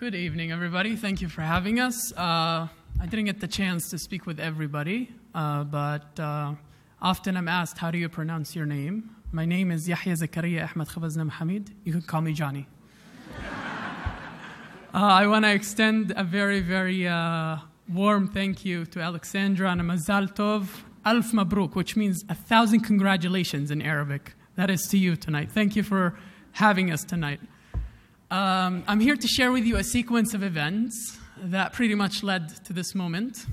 Good 0.04 0.16
evening, 0.16 0.52
everybody. 0.52 0.98
Thank 0.98 1.22
you 1.22 1.30
for 1.30 1.44
having 1.44 1.80
us. 1.80 2.12
Uh, 2.12 2.68
I 3.00 3.06
didn't 3.10 3.24
get 3.24 3.40
the 3.40 3.48
chance 3.48 3.90
to 3.92 3.98
speak 3.98 4.26
with 4.26 4.38
everybody, 4.38 5.10
uh, 5.34 5.64
but 5.64 6.20
uh, 6.20 6.56
often 7.02 7.38
I'm 7.38 7.48
asked, 7.48 7.78
How 7.78 7.90
do 7.90 7.98
you 7.98 8.10
pronounce 8.10 8.54
your 8.54 8.66
name? 8.66 9.16
My 9.32 9.46
name 9.46 9.72
is 9.72 9.88
Yahya 9.88 10.16
Zakaria 10.18 10.70
Ahmed 10.70 10.90
Khabazna 10.90 11.30
Hamid. 11.32 11.72
You 11.86 11.94
can 11.94 12.02
call 12.02 12.20
me 12.20 12.34
Johnny. 12.34 12.68
Uh, 14.94 15.22
I 15.22 15.26
want 15.26 15.46
to 15.46 15.54
extend 15.54 16.14
a 16.18 16.24
very, 16.26 16.60
very 16.60 17.08
uh, 17.08 17.60
warm 17.88 18.28
thank 18.28 18.66
you 18.66 18.86
to 18.88 19.00
Alexandra 19.00 19.72
and 19.72 19.82
Mazal 19.82 20.36
Tov 20.36 20.68
Alf 21.06 21.32
Mabruk, 21.32 21.76
which 21.76 21.96
means 21.96 22.26
a 22.28 22.36
thousand 22.36 22.82
congratulations 22.82 23.72
in 23.72 23.82
Arabic. 23.82 24.34
That 24.58 24.70
is 24.70 24.82
to 24.92 24.98
you 24.98 25.16
tonight. 25.16 25.50
Thank 25.50 25.78
you 25.78 25.82
for 25.82 26.20
having 26.52 26.92
us 26.92 27.06
tonight. 27.06 27.40
Um, 28.34 28.84
I'm 28.88 29.00
here 29.00 29.16
to 29.16 29.28
share 29.28 29.52
with 29.52 29.64
you 29.64 29.78
a 29.78 29.84
sequence 29.84 30.34
of 30.34 30.42
events 30.42 31.20
that 31.38 31.72
pretty 31.72 31.94
much 31.94 32.24
led 32.24 32.50
to 32.66 32.74
this 32.74 32.96
moment. 32.96 33.46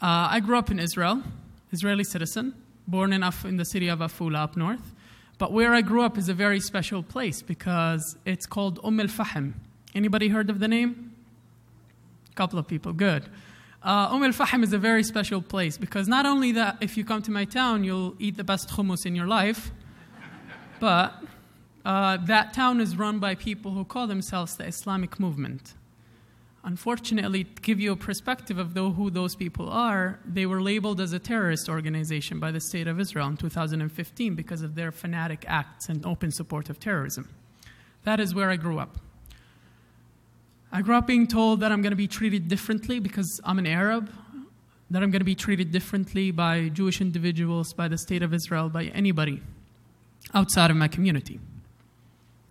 Uh, 0.00 0.30
I 0.30 0.38
grew 0.38 0.56
up 0.56 0.70
in 0.70 0.78
Israel, 0.78 1.24
Israeli 1.72 2.04
citizen, 2.04 2.54
born 2.86 3.12
in, 3.12 3.24
Af- 3.24 3.44
in 3.44 3.56
the 3.56 3.64
city 3.64 3.88
of 3.88 3.98
Afula 3.98 4.36
up 4.36 4.56
north. 4.56 4.94
But 5.38 5.52
where 5.52 5.74
I 5.74 5.80
grew 5.80 6.02
up 6.02 6.16
is 6.16 6.28
a 6.28 6.34
very 6.34 6.60
special 6.60 7.02
place 7.02 7.42
because 7.42 8.16
it's 8.24 8.46
called 8.46 8.78
Umm 8.84 9.00
al 9.00 9.08
Fahim. 9.08 9.54
Anybody 9.92 10.28
heard 10.28 10.50
of 10.50 10.60
the 10.60 10.68
name? 10.68 11.10
A 12.30 12.34
couple 12.36 12.60
of 12.60 12.68
people, 12.68 12.92
good. 12.92 13.24
Uh, 13.82 14.08
Umm 14.12 14.22
al 14.22 14.30
Fahim 14.30 14.62
is 14.62 14.72
a 14.72 14.78
very 14.78 15.02
special 15.02 15.42
place 15.42 15.76
because 15.76 16.06
not 16.06 16.26
only 16.26 16.52
that, 16.52 16.76
if 16.80 16.96
you 16.96 17.04
come 17.04 17.22
to 17.22 17.32
my 17.32 17.44
town, 17.44 17.82
you'll 17.82 18.14
eat 18.20 18.36
the 18.36 18.44
best 18.44 18.68
hummus 18.68 19.04
in 19.04 19.16
your 19.16 19.26
life, 19.26 19.72
but 20.78 21.12
uh, 21.84 22.16
that 22.16 22.52
town 22.52 22.80
is 22.80 22.96
run 22.96 23.18
by 23.18 23.34
people 23.34 23.72
who 23.72 23.84
call 23.84 24.06
themselves 24.06 24.56
the 24.56 24.64
Islamic 24.64 25.18
movement. 25.18 25.74
Unfortunately, 26.64 27.42
to 27.42 27.62
give 27.62 27.80
you 27.80 27.90
a 27.90 27.96
perspective 27.96 28.56
of 28.56 28.72
who 28.74 29.10
those 29.10 29.34
people 29.34 29.68
are, 29.68 30.20
they 30.24 30.46
were 30.46 30.62
labeled 30.62 31.00
as 31.00 31.12
a 31.12 31.18
terrorist 31.18 31.68
organization 31.68 32.38
by 32.38 32.52
the 32.52 32.60
State 32.60 32.86
of 32.86 33.00
Israel 33.00 33.26
in 33.26 33.36
2015 33.36 34.36
because 34.36 34.62
of 34.62 34.76
their 34.76 34.92
fanatic 34.92 35.44
acts 35.48 35.88
and 35.88 36.06
open 36.06 36.30
support 36.30 36.70
of 36.70 36.78
terrorism. 36.78 37.28
That 38.04 38.20
is 38.20 38.32
where 38.32 38.48
I 38.48 38.56
grew 38.56 38.78
up. 38.78 38.98
I 40.70 40.82
grew 40.82 40.94
up 40.94 41.06
being 41.06 41.26
told 41.26 41.60
that 41.60 41.72
I'm 41.72 41.82
going 41.82 41.90
to 41.90 41.96
be 41.96 42.06
treated 42.06 42.46
differently 42.46 43.00
because 43.00 43.40
I'm 43.44 43.58
an 43.58 43.66
Arab, 43.66 44.10
that 44.88 45.02
I'm 45.02 45.10
going 45.10 45.20
to 45.20 45.24
be 45.24 45.34
treated 45.34 45.72
differently 45.72 46.30
by 46.30 46.68
Jewish 46.68 47.00
individuals, 47.00 47.72
by 47.72 47.88
the 47.88 47.98
State 47.98 48.22
of 48.22 48.32
Israel, 48.32 48.68
by 48.68 48.84
anybody 48.84 49.42
outside 50.32 50.70
of 50.70 50.76
my 50.76 50.86
community. 50.86 51.40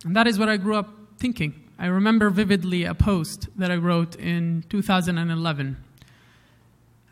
And 0.04 0.16
that 0.16 0.26
is 0.26 0.38
what 0.38 0.48
I 0.48 0.56
grew 0.56 0.76
up 0.76 0.88
thinking. 1.18 1.54
I 1.78 1.86
remember 1.86 2.30
vividly 2.30 2.84
a 2.84 2.94
post 2.94 3.48
that 3.56 3.70
I 3.70 3.76
wrote 3.76 4.16
in 4.16 4.64
2011. 4.68 5.76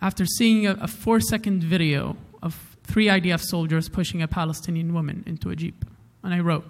after 0.03 0.25
seeing 0.25 0.67
a, 0.67 0.73
a 0.81 0.89
four 0.89 1.21
second 1.21 1.63
video 1.63 2.17
of 2.43 2.77
three 2.85 3.07
IDF 3.07 3.41
soldiers 3.41 3.89
pushing 3.89 4.23
a 4.23 4.29
Palestinian 4.29 4.95
woman 4.95 5.23
into 5.27 5.51
a 5.51 5.57
jeep. 5.57 5.85
And 6.23 6.33
I 6.33 6.41
wrote, 6.41 6.65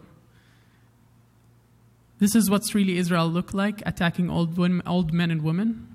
This 2.19 2.35
is 2.35 2.51
what's 2.51 2.75
really 2.75 2.99
Israel 2.99 3.29
look 3.29 3.55
like, 3.55 3.83
attacking 3.87 4.31
old, 4.31 4.59
women, 4.59 4.83
old 4.87 5.13
men 5.13 5.31
and 5.31 5.43
women. 5.43 5.87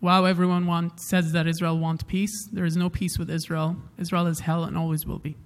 Wow, 0.00 0.24
everyone 0.24 0.66
want, 0.66 1.00
says 1.00 1.32
that 1.32 1.48
Israel 1.48 1.78
wants 1.78 2.04
peace. 2.04 2.46
There 2.52 2.64
is 2.64 2.76
no 2.76 2.88
peace 2.88 3.18
with 3.18 3.28
Israel. 3.28 3.76
Israel 3.98 4.26
is 4.26 4.40
hell 4.40 4.62
and 4.64 4.78
always 4.78 5.04
will 5.04 5.18
be. 5.18 5.36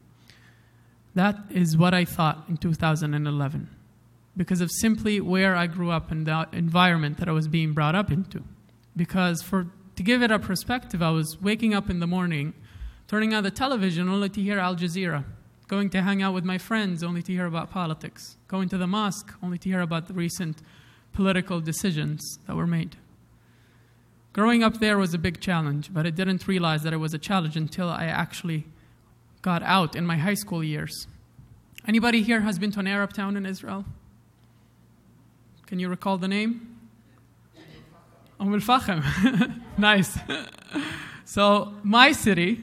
That 1.15 1.37
is 1.51 1.77
what 1.77 1.95
I 1.95 2.05
thought 2.05 2.45
in 2.49 2.59
2011 2.59 3.69
because 4.37 4.61
of 4.61 4.71
simply 4.71 5.21
where 5.21 5.55
I 5.55 5.67
grew 5.67 5.91
up 5.91 6.11
and 6.11 6.27
the 6.27 6.49
environment 6.53 7.19
that 7.19 7.29
I 7.29 7.33
was 7.33 7.49
being 7.49 7.73
brought 7.73 7.95
up 7.95 8.11
into. 8.11 8.43
Because 8.97 9.43
for 9.43 9.67
to 9.97 10.03
give 10.03 10.23
it 10.23 10.31
a 10.31 10.39
perspective, 10.39 11.03
I 11.03 11.11
was 11.11 11.41
waking 11.41 11.75
up 11.75 11.91
in 11.91 12.01
the 12.01 12.07
morning, 12.07 12.55
turning 13.09 13.35
on 13.35 13.43
the 13.43 13.51
television 13.51 14.09
only 14.09 14.29
to 14.31 14.41
hear 14.41 14.59
Al 14.59 14.75
Jazeera, 14.75 15.25
going 15.69 15.91
to 15.91 16.03
hang 16.03 16.23
out 16.23 16.35
with 16.35 16.45
my 16.45 16.59
friends 16.59 17.03
only 17.03 17.23
to 17.23 17.33
hear 17.33 17.47
about 17.47 17.71
politics, 17.71 18.37
going 18.49 18.69
to 18.71 18.79
the 18.79 18.87
mosque 18.87 19.33
only 19.43 19.59
to 19.59 19.69
hear 19.69 19.81
about 19.81 20.09
the 20.09 20.15
recent 20.15 20.63
political 21.13 21.61
decisions 21.61 22.39
that 22.47 22.57
were 22.57 22.67
made. 22.67 22.97
Growing 24.33 24.63
up 24.63 24.81
there 24.81 24.97
was 24.97 25.13
a 25.13 25.19
big 25.19 25.41
challenge, 25.41 25.93
but 25.93 26.07
I 26.07 26.11
didn't 26.11 26.49
realize 26.49 26.83
that 26.85 26.95
it 26.95 26.97
was 26.97 27.13
a 27.13 27.19
challenge 27.19 27.55
until 27.55 27.91
I 27.91 28.07
actually 28.07 28.65
got 29.43 29.63
out 29.63 29.95
in 29.95 30.07
my 30.07 30.17
high 30.17 30.35
school 30.35 30.65
years. 30.65 31.07
Anybody 31.87 32.23
here 32.23 32.41
has 32.41 32.59
been 32.59 32.71
to 32.73 32.81
an 32.81 32.87
Arab 32.87 33.13
town 33.13 33.37
in 33.37 33.45
Israel? 33.45 33.85
Can 35.73 35.79
you 35.79 35.89
recall 35.89 36.19
the 36.19 36.29
name? 36.29 36.77
Umm 38.39 38.53
al 38.69 39.03
nice. 39.79 40.19
so, 41.25 41.73
my 41.83 42.13
city, 42.13 42.61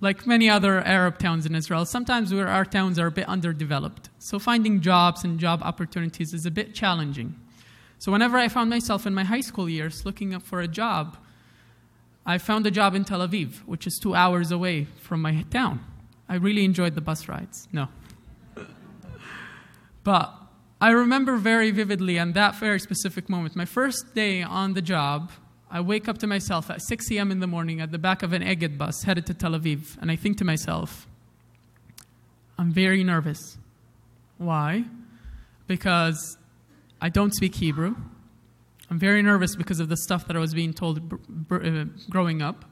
like 0.00 0.26
many 0.26 0.50
other 0.50 0.80
Arab 0.80 1.18
towns 1.18 1.46
in 1.46 1.54
Israel, 1.54 1.84
sometimes 1.84 2.32
our 2.32 2.64
towns 2.64 2.98
are 2.98 3.06
a 3.06 3.12
bit 3.12 3.28
underdeveloped. 3.28 4.08
So, 4.18 4.40
finding 4.40 4.80
jobs 4.80 5.22
and 5.22 5.38
job 5.38 5.62
opportunities 5.62 6.34
is 6.34 6.44
a 6.44 6.50
bit 6.50 6.74
challenging. 6.74 7.36
So, 8.00 8.10
whenever 8.10 8.38
I 8.38 8.48
found 8.48 8.70
myself 8.70 9.06
in 9.06 9.14
my 9.14 9.22
high 9.22 9.40
school 9.40 9.68
years 9.68 10.04
looking 10.04 10.34
up 10.34 10.42
for 10.42 10.60
a 10.60 10.66
job, 10.66 11.16
I 12.26 12.38
found 12.38 12.66
a 12.66 12.72
job 12.72 12.96
in 12.96 13.04
Tel 13.04 13.20
Aviv, 13.20 13.58
which 13.66 13.86
is 13.86 14.00
two 14.00 14.16
hours 14.16 14.50
away 14.50 14.88
from 15.00 15.22
my 15.22 15.44
town. 15.52 15.78
I 16.28 16.34
really 16.34 16.64
enjoyed 16.64 16.96
the 16.96 17.00
bus 17.00 17.28
rides. 17.28 17.68
No. 17.70 17.86
but 20.02 20.41
I 20.82 20.90
remember 20.90 21.36
very 21.36 21.70
vividly 21.70 22.18
on 22.18 22.32
that 22.32 22.56
very 22.56 22.80
specific 22.80 23.28
moment, 23.28 23.54
my 23.54 23.66
first 23.66 24.16
day 24.16 24.42
on 24.42 24.74
the 24.74 24.82
job, 24.82 25.30
I 25.70 25.80
wake 25.80 26.08
up 26.08 26.18
to 26.18 26.26
myself 26.26 26.70
at 26.70 26.82
6 26.82 27.08
a.m. 27.12 27.30
in 27.30 27.38
the 27.38 27.46
morning 27.46 27.80
at 27.80 27.92
the 27.92 27.98
back 27.98 28.24
of 28.24 28.32
an 28.32 28.42
Egged 28.42 28.78
bus 28.78 29.04
headed 29.04 29.24
to 29.26 29.34
Tel 29.34 29.52
Aviv, 29.52 29.96
and 30.00 30.10
I 30.10 30.16
think 30.16 30.38
to 30.38 30.44
myself, 30.44 31.06
I'm 32.58 32.72
very 32.72 33.04
nervous. 33.04 33.58
Why? 34.38 34.86
Because 35.68 36.36
I 37.00 37.10
don't 37.10 37.32
speak 37.32 37.54
Hebrew. 37.54 37.94
I'm 38.90 38.98
very 38.98 39.22
nervous 39.22 39.54
because 39.54 39.78
of 39.78 39.88
the 39.88 39.96
stuff 39.96 40.26
that 40.26 40.34
I 40.34 40.40
was 40.40 40.52
being 40.52 40.72
told 40.72 41.12
uh, 41.52 41.84
growing 42.10 42.42
up. 42.42 42.64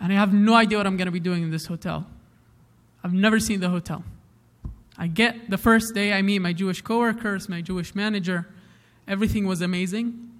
And 0.00 0.12
I 0.12 0.16
have 0.16 0.34
no 0.34 0.54
idea 0.54 0.78
what 0.78 0.86
I'm 0.88 0.96
going 0.96 1.06
to 1.06 1.12
be 1.12 1.20
doing 1.20 1.44
in 1.44 1.52
this 1.52 1.66
hotel. 1.66 2.08
I've 3.04 3.14
never 3.14 3.38
seen 3.38 3.60
the 3.60 3.70
hotel. 3.70 4.02
I 4.96 5.08
get 5.08 5.50
the 5.50 5.58
first 5.58 5.94
day 5.94 6.12
I 6.12 6.22
meet 6.22 6.38
my 6.38 6.52
Jewish 6.52 6.80
coworkers, 6.82 7.48
my 7.48 7.60
Jewish 7.60 7.94
manager. 7.94 8.46
Everything 9.08 9.46
was 9.46 9.60
amazing. 9.60 10.30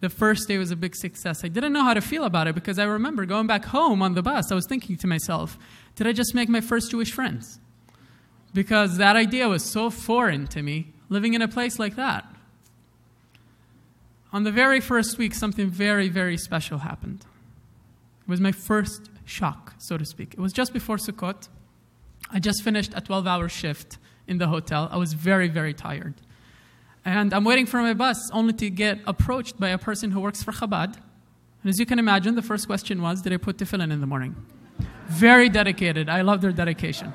The 0.00 0.10
first 0.10 0.48
day 0.48 0.58
was 0.58 0.70
a 0.70 0.76
big 0.76 0.94
success. 0.94 1.44
I 1.44 1.48
didn't 1.48 1.72
know 1.72 1.84
how 1.84 1.94
to 1.94 2.00
feel 2.00 2.24
about 2.24 2.46
it 2.46 2.54
because 2.54 2.78
I 2.78 2.84
remember 2.84 3.24
going 3.24 3.46
back 3.46 3.64
home 3.66 4.02
on 4.02 4.14
the 4.14 4.22
bus, 4.22 4.52
I 4.52 4.54
was 4.54 4.66
thinking 4.66 4.96
to 4.98 5.06
myself, 5.06 5.56
did 5.94 6.06
I 6.06 6.12
just 6.12 6.34
make 6.34 6.48
my 6.48 6.60
first 6.60 6.90
Jewish 6.90 7.12
friends? 7.12 7.60
Because 8.52 8.98
that 8.98 9.16
idea 9.16 9.48
was 9.48 9.64
so 9.64 9.88
foreign 9.88 10.46
to 10.48 10.62
me, 10.62 10.92
living 11.08 11.34
in 11.34 11.42
a 11.42 11.48
place 11.48 11.78
like 11.78 11.96
that. 11.96 12.26
On 14.32 14.44
the 14.44 14.50
very 14.50 14.80
first 14.80 15.16
week, 15.16 15.34
something 15.34 15.70
very, 15.70 16.08
very 16.08 16.36
special 16.36 16.78
happened. 16.78 17.24
It 18.22 18.28
was 18.28 18.40
my 18.40 18.52
first 18.52 19.08
shock, 19.24 19.74
so 19.78 19.96
to 19.96 20.04
speak. 20.04 20.34
It 20.34 20.40
was 20.40 20.52
just 20.52 20.72
before 20.72 20.96
Sukkot. 20.96 21.48
I 22.30 22.38
just 22.40 22.62
finished 22.62 22.92
a 22.94 23.00
12 23.00 23.26
hour 23.26 23.48
shift 23.48 23.98
in 24.26 24.38
the 24.38 24.48
hotel. 24.48 24.88
I 24.90 24.96
was 24.96 25.12
very, 25.12 25.48
very 25.48 25.74
tired. 25.74 26.14
And 27.04 27.32
I'm 27.32 27.44
waiting 27.44 27.66
for 27.66 27.80
my 27.80 27.94
bus 27.94 28.30
only 28.32 28.52
to 28.54 28.68
get 28.68 28.98
approached 29.06 29.60
by 29.60 29.68
a 29.68 29.78
person 29.78 30.10
who 30.10 30.20
works 30.20 30.42
for 30.42 30.52
Chabad. 30.52 30.96
And 30.96 31.70
as 31.70 31.78
you 31.78 31.86
can 31.86 31.98
imagine, 31.98 32.34
the 32.34 32.42
first 32.42 32.66
question 32.66 33.00
was 33.00 33.22
Did 33.22 33.32
I 33.32 33.36
put 33.36 33.58
tefillin 33.58 33.92
in 33.92 34.00
the 34.00 34.06
morning? 34.06 34.34
Very 35.06 35.48
dedicated. 35.48 36.08
I 36.08 36.22
love 36.22 36.40
their 36.40 36.52
dedication. 36.52 37.14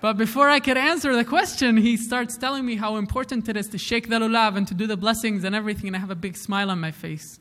But 0.00 0.16
before 0.16 0.48
I 0.48 0.60
could 0.60 0.76
answer 0.76 1.16
the 1.16 1.24
question, 1.24 1.76
he 1.76 1.96
starts 1.96 2.36
telling 2.36 2.64
me 2.64 2.76
how 2.76 2.96
important 2.96 3.48
it 3.48 3.56
is 3.56 3.66
to 3.68 3.78
shake 3.78 4.08
the 4.08 4.16
lulav 4.16 4.56
and 4.56 4.68
to 4.68 4.74
do 4.74 4.86
the 4.86 4.96
blessings 4.96 5.42
and 5.42 5.56
everything, 5.56 5.88
and 5.88 5.96
I 5.96 5.98
have 5.98 6.10
a 6.10 6.14
big 6.14 6.36
smile 6.36 6.70
on 6.70 6.78
my 6.78 6.92
face. 6.92 7.40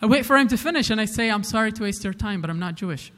I 0.00 0.06
wait 0.06 0.24
for 0.24 0.36
him 0.36 0.46
to 0.48 0.56
finish, 0.56 0.88
and 0.88 1.00
I 1.00 1.06
say, 1.06 1.28
I'm 1.28 1.42
sorry 1.42 1.72
to 1.72 1.82
waste 1.82 2.04
your 2.04 2.12
time, 2.12 2.40
but 2.40 2.48
I'm 2.48 2.60
not 2.60 2.76
Jewish 2.76 3.12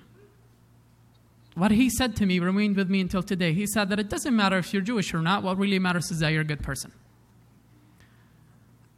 what 1.55 1.71
he 1.71 1.91
said 1.91 2.17
to 2.17 2.27
me 2.27 2.39
remained 2.39 2.77
with 2.77 2.89
me 2.89 3.01
until 3.01 3.23
today. 3.23 3.53
He 3.53 3.67
said 3.67 3.89
that 3.91 3.99
it 3.99 4.09
doesn't 4.09 4.35
matter 4.35 4.59
if 4.59 4.73
you're 4.73 4.83
Jewish 4.83 5.13
or 5.13 5.21
not, 5.21 5.43
what 5.43 5.59
really 5.59 5.79
matters 5.79 6.11
is 6.11 6.21
that 6.21 6.31
you're 6.33 6.43
a 6.43 6.45
good 6.45 6.63
person. 6.63 6.93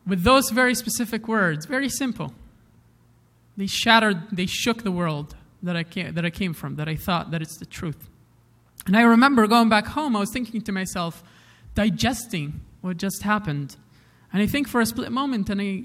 With 0.06 0.22
those 0.22 0.50
very 0.50 0.74
specific 0.74 1.26
words, 1.26 1.66
very 1.66 1.88
simple, 1.88 2.34
they 3.56 3.66
shattered, 3.66 4.22
they 4.30 4.46
shook 4.46 4.82
the 4.82 4.92
world 4.92 5.34
that 5.62 5.76
I, 5.76 5.82
came, 5.82 6.14
that 6.14 6.24
I 6.24 6.30
came 6.30 6.52
from, 6.52 6.76
that 6.76 6.88
I 6.88 6.96
thought 6.96 7.30
that 7.30 7.40
it's 7.40 7.56
the 7.56 7.64
truth. 7.64 8.08
And 8.86 8.96
I 8.96 9.02
remember 9.02 9.46
going 9.46 9.68
back 9.68 9.86
home, 9.86 10.14
I 10.14 10.20
was 10.20 10.30
thinking 10.30 10.60
to 10.62 10.72
myself, 10.72 11.24
digesting 11.74 12.60
what 12.82 12.98
just 12.98 13.22
happened. 13.22 13.76
And 14.32 14.42
I 14.42 14.46
think 14.46 14.68
for 14.68 14.80
a 14.80 14.86
split 14.86 15.10
moment, 15.10 15.48
and 15.48 15.60
I 15.60 15.84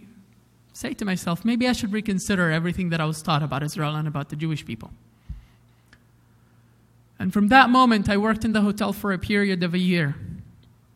say 0.73 0.93
to 0.93 1.05
myself, 1.05 1.45
maybe 1.45 1.67
I 1.67 1.71
should 1.71 1.93
reconsider 1.93 2.51
everything 2.51 2.89
that 2.89 2.99
I 2.99 3.05
was 3.05 3.21
taught 3.21 3.41
about 3.41 3.63
Israel 3.63 3.95
and 3.95 4.07
about 4.07 4.29
the 4.29 4.35
Jewish 4.35 4.65
people. 4.65 4.91
And 7.19 7.33
from 7.33 7.49
that 7.49 7.69
moment, 7.69 8.09
I 8.09 8.15
worked 8.15 8.45
in 8.45 8.53
the 8.53 8.61
hotel 8.61 8.93
for 8.93 9.11
a 9.11 9.19
period 9.19 9.61
of 9.61 9.73
a 9.73 9.77
year. 9.77 10.15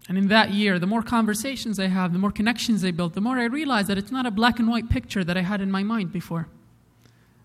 And 0.07 0.17
in 0.17 0.27
that 0.29 0.51
year, 0.51 0.79
the 0.79 0.87
more 0.87 1.03
conversations 1.03 1.79
I 1.79 1.87
have, 1.87 2.13
the 2.13 2.19
more 2.19 2.31
connections 2.31 2.83
I 2.83 2.91
built, 2.91 3.13
the 3.13 3.21
more 3.21 3.37
I 3.37 3.45
realize 3.45 3.87
that 3.87 3.97
it's 3.97 4.11
not 4.11 4.25
a 4.25 4.31
black 4.31 4.59
and 4.59 4.69
white 4.69 4.89
picture 4.89 5.23
that 5.23 5.37
I 5.37 5.41
had 5.41 5.61
in 5.61 5.69
my 5.69 5.83
mind 5.83 6.11
before. 6.11 6.47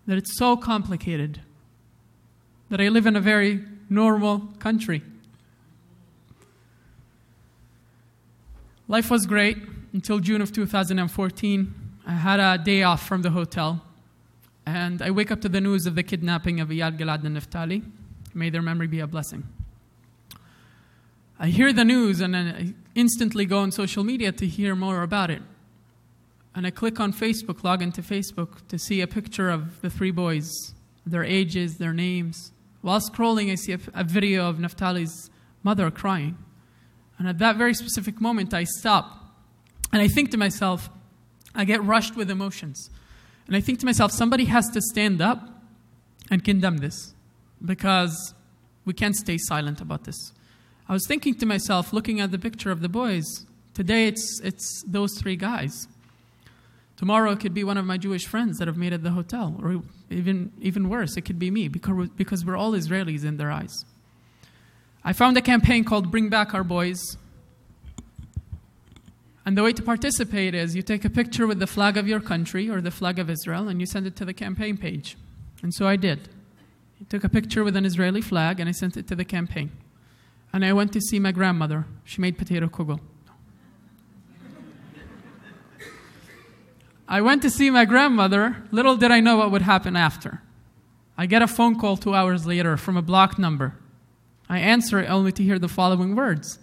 That 0.07 0.17
it's 0.17 0.37
so 0.37 0.57
complicated. 0.57 1.41
That 2.69 2.79
I 2.79 2.87
live 2.87 3.05
in 3.05 3.15
a 3.15 3.21
very 3.21 3.63
normal 3.89 4.39
country. 4.59 5.03
Life 8.87 9.11
was 9.11 9.25
great 9.25 9.57
until 9.93 10.19
June 10.19 10.41
of 10.41 10.51
2014. 10.51 11.73
I 12.07 12.11
had 12.11 12.39
a 12.39 12.57
day 12.57 12.83
off 12.83 13.07
from 13.07 13.21
the 13.21 13.29
hotel. 13.29 13.83
And 14.65 15.01
I 15.01 15.11
wake 15.11 15.31
up 15.31 15.41
to 15.41 15.49
the 15.49 15.61
news 15.61 15.85
of 15.85 15.95
the 15.95 16.03
kidnapping 16.03 16.59
of 16.59 16.69
Eyal 16.69 16.97
Gilad 16.97 17.23
and 17.23 17.37
Naftali. 17.37 17.83
May 18.39 18.49
their 18.49 18.61
memory 18.61 18.87
be 18.87 19.01
a 19.01 19.07
blessing. 19.07 19.43
I 21.37 21.47
hear 21.47 21.71
the 21.71 21.85
news 21.85 22.21
and 22.21 22.33
then 22.33 22.47
I 22.47 22.99
instantly 22.99 23.45
go 23.45 23.59
on 23.59 23.71
social 23.71 24.03
media 24.03 24.31
to 24.31 24.47
hear 24.47 24.75
more 24.75 25.03
about 25.03 25.29
it. 25.29 25.41
And 26.55 26.65
I 26.65 26.71
click 26.71 26.99
on 26.99 27.13
Facebook, 27.13 27.63
log 27.63 27.81
into 27.81 28.01
Facebook 28.01 28.67
to 28.69 28.79
see 28.79 29.01
a 29.01 29.07
picture 29.07 29.49
of 29.49 29.81
the 29.81 29.89
three 29.89 30.11
boys, 30.11 30.49
their 31.05 31.23
ages, 31.23 31.77
their 31.77 31.93
names. 31.93 32.51
While 32.81 32.99
scrolling, 32.99 33.51
I 33.51 33.55
see 33.55 33.73
a, 33.73 33.79
a 33.93 34.03
video 34.03 34.49
of 34.49 34.57
Naftali's 34.57 35.29
mother 35.61 35.91
crying. 35.91 36.37
And 37.17 37.27
at 37.27 37.37
that 37.39 37.57
very 37.57 37.73
specific 37.73 38.19
moment, 38.19 38.53
I 38.53 38.63
stop 38.63 39.19
and 39.91 40.01
I 40.01 40.07
think 40.07 40.31
to 40.31 40.37
myself, 40.37 40.89
I 41.55 41.65
get 41.65 41.83
rushed 41.83 42.15
with 42.15 42.29
emotions. 42.29 42.89
And 43.47 43.55
I 43.55 43.61
think 43.61 43.79
to 43.79 43.85
myself, 43.85 44.11
somebody 44.11 44.45
has 44.45 44.69
to 44.69 44.81
stand 44.81 45.21
up 45.21 45.49
and 46.29 46.43
condemn 46.43 46.77
this 46.77 47.13
because 47.63 48.33
we 48.85 48.93
can't 48.93 49.15
stay 49.15 49.37
silent 49.37 49.81
about 49.81 50.05
this. 50.05 50.33
I 50.87 50.93
was 50.93 51.05
thinking 51.07 51.35
to 51.35 51.45
myself, 51.45 51.93
looking 51.93 52.19
at 52.19 52.31
the 52.31 52.39
picture 52.39 52.71
of 52.71 52.81
the 52.81 52.89
boys, 52.89 53.45
today 53.73 54.07
it's, 54.07 54.41
it's 54.43 54.83
those 54.87 55.15
three 55.19 55.35
guys. 55.35 55.87
Tomorrow 56.97 57.31
it 57.31 57.39
could 57.39 57.53
be 57.53 57.63
one 57.63 57.77
of 57.77 57.85
my 57.85 57.97
Jewish 57.97 58.25
friends 58.25 58.57
that 58.57 58.67
have 58.67 58.77
made 58.77 58.91
it 58.91 59.03
the 59.03 59.11
hotel, 59.11 59.55
or 59.61 59.83
even, 60.09 60.51
even 60.59 60.89
worse, 60.89 61.15
it 61.15 61.21
could 61.21 61.39
be 61.39 61.51
me 61.51 61.67
because, 61.67 62.09
because 62.17 62.43
we're 62.43 62.57
all 62.57 62.71
Israelis 62.71 63.23
in 63.23 63.37
their 63.37 63.51
eyes. 63.51 63.85
I 65.03 65.13
found 65.13 65.37
a 65.37 65.41
campaign 65.41 65.83
called 65.85 66.11
Bring 66.11 66.29
Back 66.29 66.53
Our 66.53 66.63
Boys. 66.63 66.99
And 69.45 69.57
the 69.57 69.63
way 69.63 69.71
to 69.71 69.81
participate 69.81 70.53
is 70.53 70.75
you 70.75 70.81
take 70.81 71.05
a 71.05 71.09
picture 71.09 71.47
with 71.47 71.59
the 71.59 71.67
flag 71.67 71.97
of 71.97 72.07
your 72.07 72.19
country 72.19 72.69
or 72.69 72.81
the 72.81 72.91
flag 72.91 73.17
of 73.17 73.29
Israel 73.29 73.69
and 73.69 73.79
you 73.79 73.85
send 73.85 74.05
it 74.05 74.15
to 74.17 74.25
the 74.25 74.33
campaign 74.33 74.75
page. 74.75 75.15
And 75.61 75.73
so 75.73 75.87
I 75.87 75.95
did. 75.95 76.29
I 76.99 77.05
took 77.09 77.23
a 77.23 77.29
picture 77.29 77.63
with 77.63 77.75
an 77.75 77.85
Israeli 77.85 78.21
flag 78.21 78.59
and 78.59 78.67
I 78.67 78.73
sent 78.73 78.97
it 78.97 79.07
to 79.07 79.15
the 79.15 79.25
campaign. 79.25 79.71
And 80.51 80.65
I 80.65 80.73
went 80.73 80.91
to 80.93 81.01
see 81.01 81.19
my 81.19 81.31
grandmother. 81.31 81.85
She 82.03 82.21
made 82.21 82.37
potato 82.37 82.67
kugel. 82.67 82.99
I 87.07 87.21
went 87.21 87.41
to 87.43 87.49
see 87.49 87.69
my 87.69 87.85
grandmother. 87.85 88.63
Little 88.71 88.97
did 88.97 89.11
I 89.11 89.19
know 89.19 89.37
what 89.37 89.51
would 89.51 89.61
happen 89.61 89.95
after. 89.95 90.41
I 91.17 91.25
get 91.25 91.41
a 91.41 91.47
phone 91.47 91.79
call 91.79 91.97
two 91.97 92.13
hours 92.15 92.45
later 92.45 92.77
from 92.77 92.97
a 92.97 93.01
blocked 93.01 93.37
number. 93.37 93.75
I 94.49 94.59
answer 94.59 94.99
it 94.99 95.09
only 95.09 95.31
to 95.33 95.43
hear 95.43 95.59
the 95.59 95.67
following 95.67 96.15
words 96.15 96.59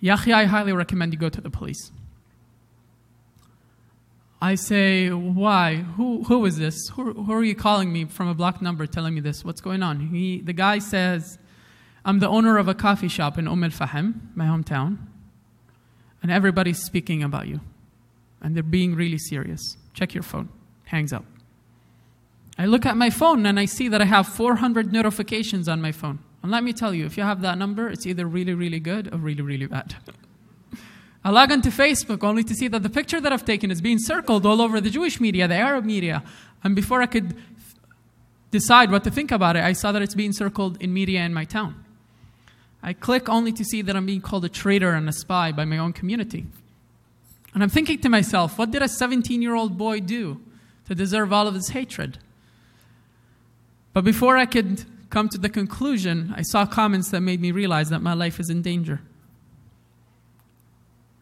Yahya, 0.00 0.34
I 0.34 0.44
highly 0.44 0.72
recommend 0.72 1.12
you 1.12 1.18
go 1.18 1.28
to 1.28 1.40
the 1.40 1.50
police. 1.50 1.90
I 4.40 4.54
say, 4.54 5.10
Why? 5.10 5.76
Who, 5.76 6.24
who 6.24 6.44
is 6.44 6.58
this? 6.58 6.88
Who, 6.90 7.12
who 7.12 7.32
are 7.32 7.44
you 7.44 7.54
calling 7.54 7.92
me 7.92 8.04
from 8.04 8.28
a 8.28 8.34
blocked 8.34 8.62
number 8.62 8.86
telling 8.86 9.14
me 9.14 9.20
this? 9.20 9.44
What's 9.44 9.60
going 9.60 9.82
on? 9.82 10.00
He, 10.08 10.40
the 10.40 10.52
guy 10.52 10.78
says, 10.78 11.38
I'm 12.04 12.20
the 12.20 12.28
owner 12.28 12.58
of 12.58 12.68
a 12.68 12.74
coffee 12.74 13.08
shop 13.08 13.38
in 13.38 13.48
Umm 13.48 13.64
al 13.64 13.70
Fahim, 13.70 14.34
my 14.34 14.46
hometown, 14.46 14.98
and 16.22 16.30
everybody's 16.30 16.82
speaking 16.82 17.22
about 17.22 17.48
you. 17.48 17.60
And 18.40 18.54
they're 18.54 18.62
being 18.62 18.94
really 18.94 19.18
serious. 19.18 19.76
Check 19.94 20.14
your 20.14 20.22
phone. 20.22 20.48
Hangs 20.84 21.12
up. 21.12 21.24
I 22.56 22.66
look 22.66 22.86
at 22.86 22.96
my 22.96 23.10
phone 23.10 23.44
and 23.46 23.58
I 23.58 23.66
see 23.66 23.88
that 23.88 24.00
I 24.00 24.04
have 24.04 24.26
400 24.26 24.92
notifications 24.92 25.68
on 25.68 25.80
my 25.80 25.92
phone. 25.92 26.20
And 26.42 26.52
let 26.52 26.62
me 26.62 26.72
tell 26.72 26.94
you, 26.94 27.04
if 27.04 27.16
you 27.16 27.24
have 27.24 27.42
that 27.42 27.58
number, 27.58 27.88
it's 27.88 28.06
either 28.06 28.26
really, 28.26 28.54
really 28.54 28.80
good 28.80 29.12
or 29.12 29.18
really, 29.18 29.42
really 29.42 29.66
bad. 29.66 29.96
I 31.24 31.30
log 31.30 31.50
onto 31.50 31.70
Facebook 31.70 32.22
only 32.22 32.44
to 32.44 32.54
see 32.54 32.68
that 32.68 32.82
the 32.82 32.90
picture 32.90 33.20
that 33.20 33.32
I've 33.32 33.44
taken 33.44 33.70
is 33.70 33.80
being 33.80 33.98
circled 33.98 34.46
all 34.46 34.62
over 34.62 34.80
the 34.80 34.90
Jewish 34.90 35.20
media, 35.20 35.48
the 35.48 35.56
Arab 35.56 35.84
media. 35.84 36.22
And 36.62 36.76
before 36.76 37.02
I 37.02 37.06
could 37.06 37.34
decide 38.50 38.90
what 38.90 39.04
to 39.04 39.10
think 39.10 39.30
about 39.30 39.56
it, 39.56 39.64
I 39.64 39.72
saw 39.72 39.92
that 39.92 40.02
it's 40.02 40.14
being 40.14 40.32
circled 40.32 40.80
in 40.80 40.92
media 40.92 41.22
in 41.22 41.34
my 41.34 41.44
town. 41.44 41.84
I 42.82 42.92
click 42.92 43.28
only 43.28 43.52
to 43.52 43.64
see 43.64 43.82
that 43.82 43.96
I'm 43.96 44.06
being 44.06 44.20
called 44.20 44.44
a 44.44 44.48
traitor 44.48 44.92
and 44.92 45.08
a 45.08 45.12
spy 45.12 45.52
by 45.52 45.64
my 45.64 45.78
own 45.78 45.92
community. 45.92 46.46
And 47.54 47.62
I'm 47.62 47.68
thinking 47.68 47.98
to 48.00 48.08
myself, 48.08 48.56
what 48.58 48.70
did 48.70 48.82
a 48.82 48.88
17 48.88 49.42
year 49.42 49.54
old 49.54 49.76
boy 49.76 50.00
do 50.00 50.40
to 50.86 50.94
deserve 50.94 51.32
all 51.32 51.48
of 51.48 51.54
this 51.54 51.70
hatred? 51.70 52.18
But 53.92 54.04
before 54.04 54.36
I 54.36 54.46
could 54.46 54.84
come 55.10 55.28
to 55.30 55.38
the 55.38 55.48
conclusion, 55.48 56.32
I 56.36 56.42
saw 56.42 56.66
comments 56.66 57.10
that 57.10 57.20
made 57.20 57.40
me 57.40 57.50
realize 57.50 57.88
that 57.90 58.00
my 58.00 58.12
life 58.12 58.38
is 58.38 58.48
in 58.50 58.62
danger. 58.62 59.00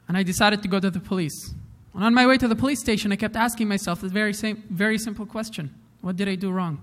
And 0.08 0.16
I 0.16 0.22
decided 0.22 0.62
to 0.62 0.68
go 0.68 0.80
to 0.80 0.90
the 0.90 1.00
police. 1.00 1.54
And 1.94 2.04
on 2.04 2.14
my 2.14 2.26
way 2.26 2.36
to 2.38 2.46
the 2.46 2.56
police 2.56 2.80
station, 2.80 3.12
I 3.12 3.16
kept 3.16 3.36
asking 3.36 3.68
myself 3.68 4.00
this 4.00 4.12
very, 4.12 4.32
same, 4.32 4.62
very 4.70 4.98
simple 4.98 5.26
question 5.26 5.74
What 6.00 6.16
did 6.16 6.28
I 6.28 6.34
do 6.34 6.50
wrong? 6.50 6.82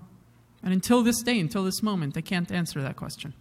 And 0.62 0.72
until 0.72 1.02
this 1.02 1.22
day, 1.22 1.38
until 1.38 1.64
this 1.64 1.82
moment, 1.82 2.16
I 2.16 2.20
can't 2.20 2.50
answer 2.50 2.80
that 2.82 2.96
question. 2.96 3.34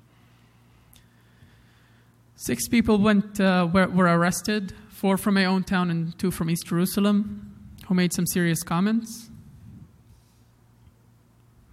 Six 2.36 2.68
people 2.68 2.98
went, 2.98 3.40
uh, 3.40 3.70
were, 3.72 3.88
were 3.88 4.06
arrested 4.06 4.74
four 4.90 5.18
from 5.18 5.34
my 5.34 5.46
own 5.46 5.64
town 5.64 5.90
and 5.90 6.18
two 6.18 6.32
from 6.32 6.50
East 6.50 6.68
Jerusalem, 6.68 7.54
who 7.88 7.94
made 7.94 8.14
some 8.14 8.26
serious 8.26 8.64
comments. 8.64 9.30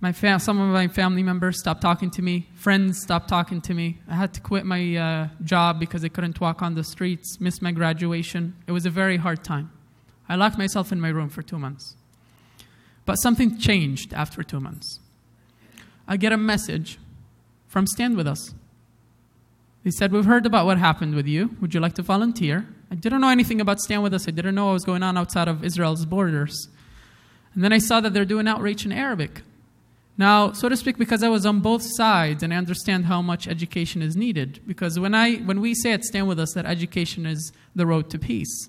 My 0.03 0.13
fam- 0.13 0.39
some 0.39 0.59
of 0.59 0.73
my 0.73 0.89
family 0.89 1.23
members 1.23 1.59
stopped 1.59 1.83
talking 1.83 2.11
to 2.13 2.23
me. 2.23 2.49
Friends 2.55 3.03
stopped 3.03 3.29
talking 3.29 3.61
to 3.61 3.75
me. 3.75 3.99
I 4.09 4.15
had 4.15 4.33
to 4.33 4.41
quit 4.41 4.65
my 4.65 4.97
uh, 4.97 5.29
job 5.45 5.79
because 5.79 6.03
I 6.05 6.09
couldn't 6.09 6.41
walk 6.41 6.63
on 6.63 6.75
the 6.75 6.85
streets, 6.85 7.39
missed 7.39 7.61
my 7.61 7.71
graduation. 7.71 8.57
It 8.67 8.73
was 8.73 8.87
a 8.87 8.91
very 8.91 9.19
hard 9.19 9.45
time. 9.45 9.71
I 10.27 10.37
locked 10.37 10.57
myself 10.57 10.91
in 10.91 11.01
my 11.01 11.11
room 11.11 11.29
for 11.29 11.43
two 11.43 11.59
months. 11.59 11.97
But 13.05 13.17
something 13.17 13.59
changed 13.59 14.15
after 14.15 14.43
two 14.43 14.61
months. 14.61 15.01
I 16.09 16.17
get 16.17 16.33
a 16.33 16.39
message 16.39 16.99
from 17.69 17.87
Stand 17.87 18.17
With 18.17 18.27
Us. 18.27 18.55
They 19.85 19.91
said, 19.91 20.13
We've 20.13 20.25
heard 20.25 20.47
about 20.47 20.65
what 20.65 20.79
happened 20.79 21.15
with 21.15 21.27
you. 21.27 21.57
Would 21.61 21.75
you 21.75 21.81
like 21.81 21.95
to 21.95 22.03
volunteer? 22.03 22.67
I 22.91 22.95
didn't 22.95 23.21
know 23.21 23.29
anything 23.29 23.61
about 23.61 23.81
Stand 23.81 24.03
With 24.03 24.15
Us. 24.15 24.27
I 24.27 24.31
didn't 24.31 24.55
know 24.55 24.67
what 24.67 24.73
was 24.73 24.85
going 24.85 25.03
on 25.03 25.19
outside 25.19 25.47
of 25.47 25.63
Israel's 25.63 26.07
borders. 26.07 26.69
And 27.55 27.63
then 27.63 27.73
I 27.73 27.79
saw 27.79 28.01
that 28.01 28.15
they're 28.15 28.25
doing 28.25 28.49
outreach 28.49 28.87
in 28.87 28.93
Arabic. 28.93 29.43
Now, 30.21 30.53
so 30.53 30.69
to 30.69 30.77
speak, 30.77 30.99
because 30.99 31.23
I 31.23 31.31
was 31.31 31.47
on 31.47 31.61
both 31.61 31.83
sides 31.83 32.43
and 32.43 32.53
I 32.53 32.57
understand 32.59 33.07
how 33.07 33.23
much 33.23 33.49
education 33.49 34.03
is 34.03 34.17
needed, 34.17 34.61
because 34.67 34.99
when, 34.99 35.15
I, 35.15 35.37
when 35.37 35.63
we 35.63 35.75
say 35.75 35.93
at 35.93 36.05
Stand 36.05 36.29
With 36.29 36.39
Us 36.39 36.53
that 36.53 36.67
education 36.67 37.25
is 37.25 37.53
the 37.75 37.87
road 37.87 38.11
to 38.11 38.19
peace, 38.19 38.69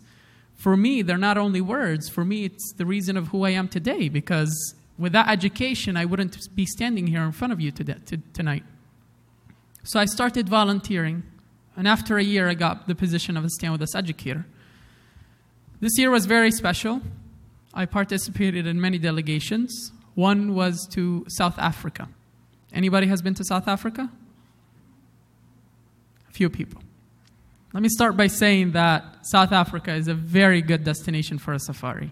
for 0.55 0.77
me, 0.77 1.01
they're 1.01 1.17
not 1.17 1.37
only 1.37 1.59
words. 1.59 2.07
For 2.07 2.23
me, 2.23 2.45
it's 2.45 2.71
the 2.77 2.85
reason 2.85 3.17
of 3.17 3.27
who 3.27 3.43
I 3.43 3.49
am 3.49 3.67
today, 3.67 4.07
because 4.07 4.75
without 4.97 5.27
education, 5.27 5.97
I 5.97 6.05
wouldn't 6.05 6.37
be 6.55 6.65
standing 6.65 7.07
here 7.07 7.23
in 7.23 7.33
front 7.33 7.51
of 7.51 7.59
you 7.59 7.71
today, 7.71 7.97
to, 8.05 8.17
tonight. 8.31 8.63
So 9.83 9.99
I 9.99 10.05
started 10.05 10.47
volunteering, 10.47 11.23
and 11.75 11.85
after 11.85 12.17
a 12.17 12.23
year, 12.23 12.47
I 12.47 12.53
got 12.53 12.87
the 12.87 12.95
position 12.95 13.35
of 13.35 13.43
a 13.43 13.49
Stand 13.49 13.73
With 13.73 13.81
Us 13.81 13.93
educator. 13.93 14.45
This 15.81 15.97
year 15.97 16.11
was 16.11 16.27
very 16.27 16.51
special. 16.51 17.01
I 17.73 17.87
participated 17.87 18.65
in 18.65 18.79
many 18.79 18.99
delegations. 18.99 19.91
One 20.15 20.55
was 20.55 20.87
to 20.91 21.25
South 21.27 21.57
Africa. 21.57 22.09
Anybody 22.73 23.07
has 23.07 23.21
been 23.21 23.33
to 23.35 23.43
South 23.43 23.67
Africa? 23.67 24.09
A 26.29 26.33
few 26.33 26.49
people. 26.49 26.81
Let 27.73 27.83
me 27.83 27.89
start 27.89 28.17
by 28.17 28.27
saying 28.27 28.71
that 28.71 29.25
South 29.25 29.51
Africa 29.51 29.93
is 29.93 30.07
a 30.07 30.13
very 30.13 30.61
good 30.61 30.83
destination 30.83 31.37
for 31.37 31.53
a 31.53 31.59
safari. 31.59 32.11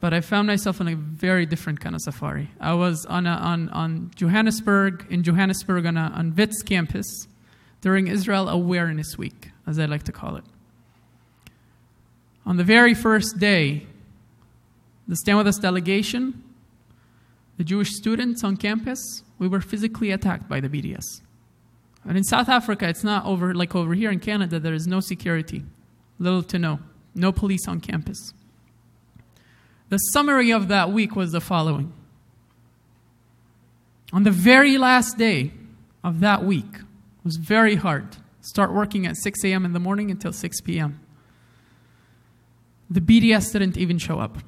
But 0.00 0.14
I 0.14 0.20
found 0.20 0.46
myself 0.46 0.80
on 0.80 0.88
a 0.88 0.96
very 0.96 1.46
different 1.46 1.80
kind 1.80 1.94
of 1.94 2.00
safari. 2.00 2.50
I 2.58 2.72
was 2.74 3.04
on, 3.06 3.26
a, 3.26 3.30
on, 3.30 3.68
on 3.68 4.10
Johannesburg, 4.16 5.06
in 5.10 5.22
Johannesburg 5.22 5.86
on, 5.86 5.96
a, 5.96 6.12
on 6.14 6.34
WITS 6.34 6.62
campus 6.62 7.28
during 7.82 8.08
Israel 8.08 8.48
Awareness 8.48 9.18
Week, 9.18 9.50
as 9.66 9.78
I 9.78 9.84
like 9.84 10.02
to 10.04 10.12
call 10.12 10.36
it. 10.36 10.44
On 12.44 12.56
the 12.56 12.64
very 12.64 12.94
first 12.94 13.38
day, 13.38 13.86
the 15.06 15.16
Stand 15.16 15.38
With 15.38 15.46
Us 15.46 15.58
delegation 15.58 16.42
the 17.62 17.68
Jewish 17.68 17.92
students 17.92 18.42
on 18.42 18.56
campus, 18.56 19.22
we 19.38 19.46
were 19.46 19.60
physically 19.60 20.10
attacked 20.10 20.48
by 20.48 20.58
the 20.58 20.68
BDS. 20.68 21.20
And 22.02 22.18
in 22.18 22.24
South 22.24 22.48
Africa, 22.48 22.88
it's 22.88 23.04
not 23.04 23.24
over 23.24 23.54
like 23.54 23.76
over 23.76 23.94
here 23.94 24.10
in 24.10 24.18
Canada, 24.18 24.58
there 24.58 24.74
is 24.74 24.88
no 24.88 24.98
security, 24.98 25.62
little 26.18 26.42
to 26.42 26.58
no, 26.58 26.80
no 27.14 27.30
police 27.30 27.68
on 27.68 27.78
campus. 27.78 28.34
The 29.90 29.98
summary 29.98 30.50
of 30.50 30.66
that 30.66 30.90
week 30.90 31.14
was 31.14 31.30
the 31.30 31.40
following. 31.40 31.92
On 34.12 34.24
the 34.24 34.32
very 34.32 34.76
last 34.76 35.16
day 35.16 35.52
of 36.02 36.18
that 36.18 36.42
week, 36.44 36.74
it 36.74 37.24
was 37.24 37.36
very 37.36 37.76
hard. 37.76 38.16
Start 38.40 38.72
working 38.72 39.06
at 39.06 39.16
6 39.16 39.44
a.m. 39.44 39.64
in 39.64 39.72
the 39.72 39.78
morning 39.78 40.10
until 40.10 40.32
6 40.32 40.60
p.m. 40.62 40.98
The 42.90 43.00
BDS 43.00 43.52
didn't 43.52 43.76
even 43.76 43.98
show 43.98 44.18
up. 44.18 44.38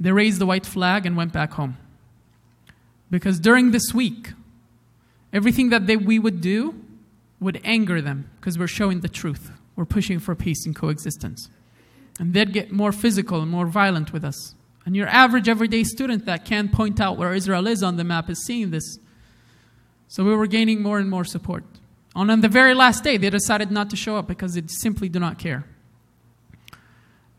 They 0.00 0.10
raised 0.10 0.40
the 0.40 0.46
white 0.46 0.66
flag 0.66 1.06
and 1.06 1.16
went 1.16 1.32
back 1.32 1.52
home. 1.52 1.76
Because 3.10 3.40
during 3.40 3.72
this 3.72 3.92
week, 3.92 4.32
everything 5.32 5.70
that 5.70 5.86
they, 5.86 5.96
we 5.96 6.18
would 6.18 6.40
do 6.40 6.74
would 7.40 7.60
anger 7.64 8.00
them 8.00 8.30
because 8.38 8.58
we're 8.58 8.66
showing 8.66 9.00
the 9.00 9.08
truth. 9.08 9.50
We're 9.74 9.84
pushing 9.84 10.18
for 10.18 10.34
peace 10.34 10.66
and 10.66 10.76
coexistence. 10.76 11.48
And 12.18 12.34
they'd 12.34 12.52
get 12.52 12.70
more 12.70 12.92
physical 12.92 13.40
and 13.40 13.50
more 13.50 13.66
violent 13.66 14.12
with 14.12 14.24
us. 14.24 14.54
And 14.84 14.94
your 14.94 15.08
average 15.08 15.48
everyday 15.48 15.84
student 15.84 16.26
that 16.26 16.44
can't 16.44 16.72
point 16.72 17.00
out 17.00 17.16
where 17.16 17.34
Israel 17.34 17.66
is 17.66 17.82
on 17.82 17.96
the 17.96 18.04
map 18.04 18.28
is 18.28 18.44
seeing 18.44 18.70
this. 18.70 18.98
So 20.08 20.24
we 20.24 20.34
were 20.34 20.46
gaining 20.46 20.82
more 20.82 20.98
and 20.98 21.08
more 21.08 21.24
support. 21.24 21.64
And 22.14 22.30
on 22.30 22.40
the 22.40 22.48
very 22.48 22.74
last 22.74 23.04
day, 23.04 23.16
they 23.16 23.30
decided 23.30 23.70
not 23.70 23.90
to 23.90 23.96
show 23.96 24.16
up 24.16 24.26
because 24.26 24.54
they 24.54 24.62
simply 24.66 25.08
do 25.08 25.20
not 25.20 25.38
care. 25.38 25.64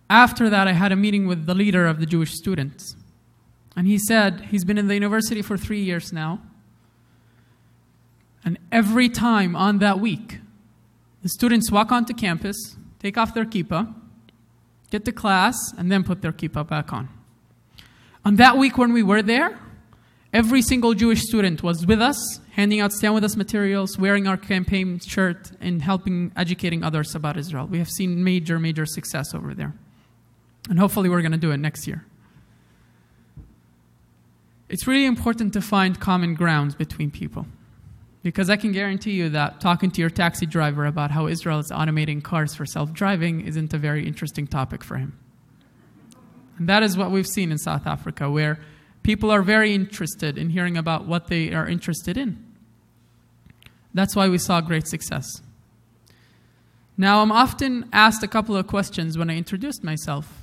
After 0.09 0.49
that, 0.49 0.67
I 0.67 0.73
had 0.73 0.91
a 0.91 0.95
meeting 0.95 1.27
with 1.27 1.45
the 1.45 1.53
leader 1.53 1.85
of 1.85 1.99
the 1.99 2.05
Jewish 2.05 2.33
students. 2.33 2.95
And 3.75 3.87
he 3.87 3.97
said 3.97 4.47
he's 4.51 4.65
been 4.65 4.77
in 4.77 4.87
the 4.87 4.93
university 4.93 5.41
for 5.41 5.57
three 5.57 5.81
years 5.81 6.11
now. 6.11 6.41
And 8.43 8.57
every 8.71 9.07
time 9.07 9.55
on 9.55 9.79
that 9.79 9.99
week, 9.99 10.39
the 11.21 11.29
students 11.29 11.71
walk 11.71 11.91
onto 11.91 12.13
campus, 12.13 12.75
take 12.99 13.17
off 13.17 13.33
their 13.33 13.45
kippah, 13.45 13.93
get 14.89 15.05
to 15.05 15.11
class, 15.11 15.55
and 15.77 15.91
then 15.91 16.03
put 16.03 16.21
their 16.21 16.31
kippah 16.31 16.67
back 16.67 16.91
on. 16.91 17.09
On 18.25 18.35
that 18.35 18.57
week 18.57 18.77
when 18.77 18.93
we 18.93 19.03
were 19.03 19.21
there, 19.21 19.59
every 20.33 20.61
single 20.61 20.93
Jewish 20.93 21.21
student 21.21 21.63
was 21.63 21.85
with 21.85 22.01
us, 22.01 22.39
handing 22.51 22.79
out 22.79 22.91
Stand 22.91 23.13
With 23.13 23.23
Us 23.23 23.35
materials, 23.35 23.97
wearing 23.97 24.27
our 24.27 24.37
campaign 24.37 24.99
shirt, 24.99 25.51
and 25.61 25.81
helping 25.81 26.31
educating 26.35 26.83
others 26.83 27.15
about 27.15 27.37
Israel. 27.37 27.67
We 27.67 27.77
have 27.77 27.89
seen 27.89 28.23
major, 28.23 28.59
major 28.59 28.85
success 28.85 29.33
over 29.33 29.53
there. 29.53 29.73
And 30.69 30.77
hopefully, 30.77 31.09
we're 31.09 31.21
going 31.21 31.31
to 31.31 31.37
do 31.37 31.51
it 31.51 31.57
next 31.57 31.87
year. 31.87 32.05
It's 34.71 34.87
really 34.87 35.05
important 35.05 35.51
to 35.51 35.61
find 35.61 35.99
common 35.99 36.33
grounds 36.33 36.75
between 36.75 37.11
people. 37.11 37.45
Because 38.23 38.49
I 38.49 38.55
can 38.55 38.71
guarantee 38.71 39.11
you 39.11 39.27
that 39.29 39.59
talking 39.59 39.91
to 39.91 39.99
your 39.99 40.09
taxi 40.09 40.45
driver 40.45 40.85
about 40.85 41.11
how 41.11 41.27
Israel 41.27 41.59
is 41.59 41.69
automating 41.71 42.23
cars 42.23 42.55
for 42.55 42.65
self 42.65 42.93
driving 42.93 43.45
isn't 43.45 43.73
a 43.73 43.77
very 43.77 44.07
interesting 44.07 44.47
topic 44.47 44.81
for 44.81 44.95
him. 44.95 45.19
And 46.57 46.69
that 46.69 46.83
is 46.83 46.97
what 46.97 47.11
we've 47.11 47.27
seen 47.27 47.51
in 47.51 47.57
South 47.57 47.85
Africa, 47.85 48.31
where 48.31 48.59
people 49.03 49.29
are 49.29 49.41
very 49.41 49.75
interested 49.75 50.37
in 50.37 50.51
hearing 50.51 50.77
about 50.77 51.05
what 51.05 51.27
they 51.27 51.51
are 51.51 51.67
interested 51.67 52.15
in. 52.15 52.41
That's 53.93 54.15
why 54.15 54.29
we 54.29 54.37
saw 54.37 54.61
great 54.61 54.87
success. 54.87 55.41
Now, 56.97 57.21
I'm 57.21 57.31
often 57.31 57.89
asked 57.91 58.23
a 58.23 58.27
couple 58.27 58.55
of 58.55 58.67
questions 58.67 59.17
when 59.17 59.29
I 59.29 59.35
introduced 59.35 59.83
myself. 59.83 60.40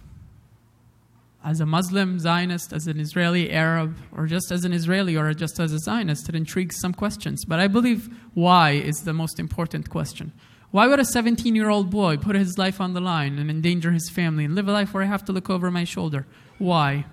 As 1.48 1.61
a 1.61 1.66
Muslim, 1.66 2.18
Zionist, 2.18 2.74
as 2.74 2.87
an 2.87 3.00
Israeli, 3.00 3.50
Arab, 3.50 3.96
or 4.14 4.26
just 4.26 4.52
as 4.52 4.66
an 4.66 4.74
Israeli 4.74 5.16
or 5.16 5.32
just 5.32 5.58
as 5.58 5.72
a 5.72 5.78
Zionist, 5.78 6.28
it 6.28 6.34
intrigues 6.34 6.78
some 6.78 6.92
questions. 6.92 7.46
But 7.46 7.58
I 7.58 7.68
believe 7.68 8.11
why 8.34 8.72
is 8.72 9.04
the 9.04 9.14
most 9.14 9.40
important 9.40 9.88
question. 9.88 10.32
Why 10.72 10.87
would 10.87 11.00
a 11.00 11.06
17 11.06 11.56
year 11.56 11.70
old 11.70 11.88
boy 11.88 12.18
put 12.18 12.37
his 12.37 12.58
life 12.58 12.82
on 12.82 12.92
the 12.92 13.00
line 13.00 13.38
and 13.38 13.48
endanger 13.48 13.92
his 13.92 14.11
family 14.11 14.44
and 14.44 14.54
live 14.54 14.68
a 14.68 14.72
life 14.72 14.92
where 14.92 15.02
I 15.02 15.06
have 15.06 15.24
to 15.24 15.32
look 15.32 15.48
over 15.48 15.70
my 15.70 15.84
shoulder? 15.84 16.26
Why? 16.58 17.06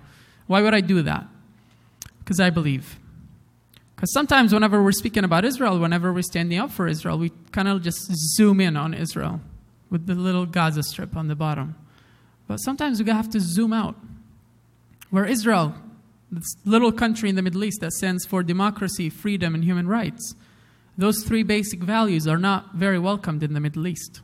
Why 0.46 0.60
would 0.60 0.74
I 0.74 0.82
do 0.82 1.00
that? 1.00 1.26
Because 2.18 2.38
I 2.38 2.50
believe. 2.50 2.98
Because 3.94 4.12
sometimes, 4.12 4.52
whenever 4.52 4.82
we're 4.82 4.92
speaking 4.92 5.24
about 5.24 5.46
Israel, 5.46 5.78
whenever 5.78 6.12
we're 6.12 6.20
standing 6.20 6.58
up 6.58 6.70
for 6.70 6.86
Israel, 6.86 7.16
we 7.16 7.30
kind 7.52 7.68
of 7.68 7.82
just 7.82 8.12
zoom 8.36 8.60
in 8.60 8.76
on 8.76 8.92
Israel 8.92 9.40
with 9.88 10.06
the 10.06 10.14
little 10.14 10.44
Gaza 10.44 10.82
strip 10.82 11.16
on 11.16 11.28
the 11.28 11.34
bottom. 11.34 11.74
But 12.46 12.58
sometimes 12.58 13.02
we 13.02 13.10
have 13.10 13.30
to 13.30 13.40
zoom 13.40 13.72
out. 13.72 13.96
Where 15.10 15.24
Israel, 15.24 15.74
this 16.30 16.56
little 16.64 16.92
country 16.92 17.28
in 17.28 17.36
the 17.36 17.42
Middle 17.42 17.64
East 17.64 17.80
that 17.80 17.92
stands 17.92 18.26
for 18.26 18.42
democracy, 18.42 19.08
freedom, 19.10 19.54
and 19.54 19.64
human 19.64 19.88
rights, 19.88 20.34
those 20.98 21.22
three 21.24 21.42
basic 21.42 21.80
values 21.80 22.26
are 22.26 22.38
not 22.38 22.74
very 22.74 22.98
welcomed 22.98 23.42
in 23.42 23.52
the 23.52 23.60
Middle 23.60 23.86
East. 23.86 24.20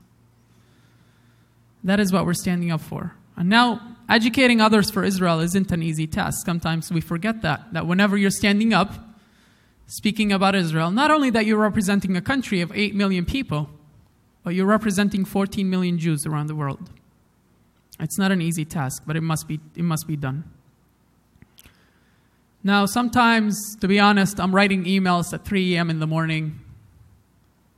That 1.84 2.00
is 2.00 2.12
what 2.12 2.26
we're 2.26 2.34
standing 2.34 2.70
up 2.70 2.80
for. 2.80 3.14
And 3.36 3.48
now, 3.48 3.96
educating 4.08 4.60
others 4.60 4.90
for 4.90 5.04
Israel 5.04 5.40
isn't 5.40 5.72
an 5.72 5.82
easy 5.82 6.06
task. 6.06 6.44
Sometimes 6.44 6.92
we 6.92 7.00
forget 7.00 7.42
that, 7.42 7.72
that 7.72 7.86
whenever 7.86 8.16
you're 8.16 8.30
standing 8.30 8.72
up, 8.72 8.92
speaking 9.86 10.32
about 10.32 10.54
Israel, 10.54 10.90
not 10.90 11.10
only 11.10 11.30
that 11.30 11.44
you're 11.44 11.58
representing 11.58 12.16
a 12.16 12.22
country 12.22 12.60
of 12.60 12.72
8 12.72 12.94
million 12.94 13.24
people, 13.24 13.68
but 14.42 14.54
you're 14.54 14.66
representing 14.66 15.24
14 15.24 15.68
million 15.68 15.98
Jews 15.98 16.26
around 16.26 16.46
the 16.46 16.54
world. 16.54 16.90
It's 18.00 18.18
not 18.18 18.32
an 18.32 18.40
easy 18.40 18.64
task, 18.64 19.02
but 19.06 19.16
it 19.16 19.20
must 19.20 19.46
be, 19.46 19.60
it 19.76 19.84
must 19.84 20.06
be 20.06 20.16
done. 20.16 20.44
Now, 22.63 22.85
sometimes, 22.85 23.75
to 23.77 23.87
be 23.87 23.99
honest, 23.99 24.39
I'm 24.39 24.53
writing 24.53 24.85
emails 24.85 25.33
at 25.33 25.45
3 25.45 25.75
a.m. 25.75 25.89
in 25.89 25.99
the 25.99 26.07
morning. 26.07 26.59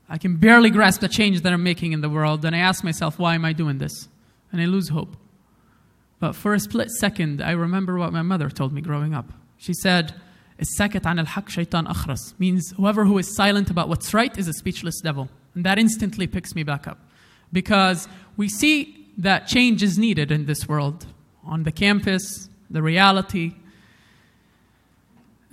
I 0.10 0.18
can 0.18 0.38
barely 0.38 0.70
grasp 0.70 1.02
the 1.02 1.08
change 1.08 1.42
that 1.42 1.54
I'm 1.54 1.64
making 1.64 1.92
in 1.92 2.02
the 2.02 2.10
world, 2.10 2.44
and 2.44 2.56
I 2.56 2.60
ask 2.60 2.84
myself, 2.84 3.20
why 3.20 3.36
am 3.36 3.46
I 3.46 3.54
doing 3.54 3.78
this? 3.78 4.08
And 4.52 4.62
I 4.62 4.66
lose 4.66 4.90
hope. 4.90 5.16
But 6.20 6.36
for 6.36 6.54
a 6.54 6.60
split 6.60 6.90
second, 6.90 7.42
I 7.42 7.52
remember 7.52 7.98
what 7.98 8.12
my 8.12 8.22
mother 8.22 8.50
told 8.50 8.74
me 8.74 8.82
growing 8.82 9.14
up. 9.14 9.32
She 9.58 9.74
said, 9.74 10.14
الساكت 10.60 11.06
عن 11.06 11.20
الحق 11.20 11.50
شيطان 11.50 11.88
أخرس 11.88 12.34
means 12.38 12.74
whoever 12.76 13.06
who 13.06 13.18
is 13.18 13.34
silent 13.34 13.70
about 13.70 13.88
what's 13.88 14.14
right 14.14 14.38
is 14.38 14.48
a 14.48 14.54
speechless 14.54 15.00
devil. 15.02 15.30
And 15.56 15.64
that 15.66 15.80
instantly 15.80 16.28
picks 16.28 16.54
me 16.54 16.64
back 16.64 16.88
up. 16.88 17.00
Because 17.54 18.08
we 18.36 18.50
see 18.50 19.08
that 19.18 19.48
change 19.48 19.84
is 19.84 19.98
needed 19.98 20.32
in 20.32 20.46
this 20.46 20.68
world, 20.68 21.06
on 21.44 21.64
the 21.64 21.72
campus, 21.72 22.50
the 22.70 22.82
reality, 22.82 23.54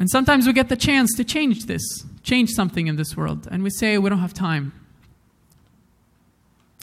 and 0.02 0.10
sometimes 0.10 0.48
we 0.48 0.54
get 0.54 0.68
the 0.68 0.76
chance 0.76 1.14
to 1.18 1.24
change 1.24 1.68
this, 1.68 1.84
change 2.24 2.50
something 2.50 2.88
in 2.88 2.96
this 2.96 3.16
world, 3.16 3.48
and 3.52 3.62
we 3.62 3.70
say, 3.70 4.00
we 4.00 4.10
don't 4.10 4.18
have 4.18 4.34
time. 4.34 4.74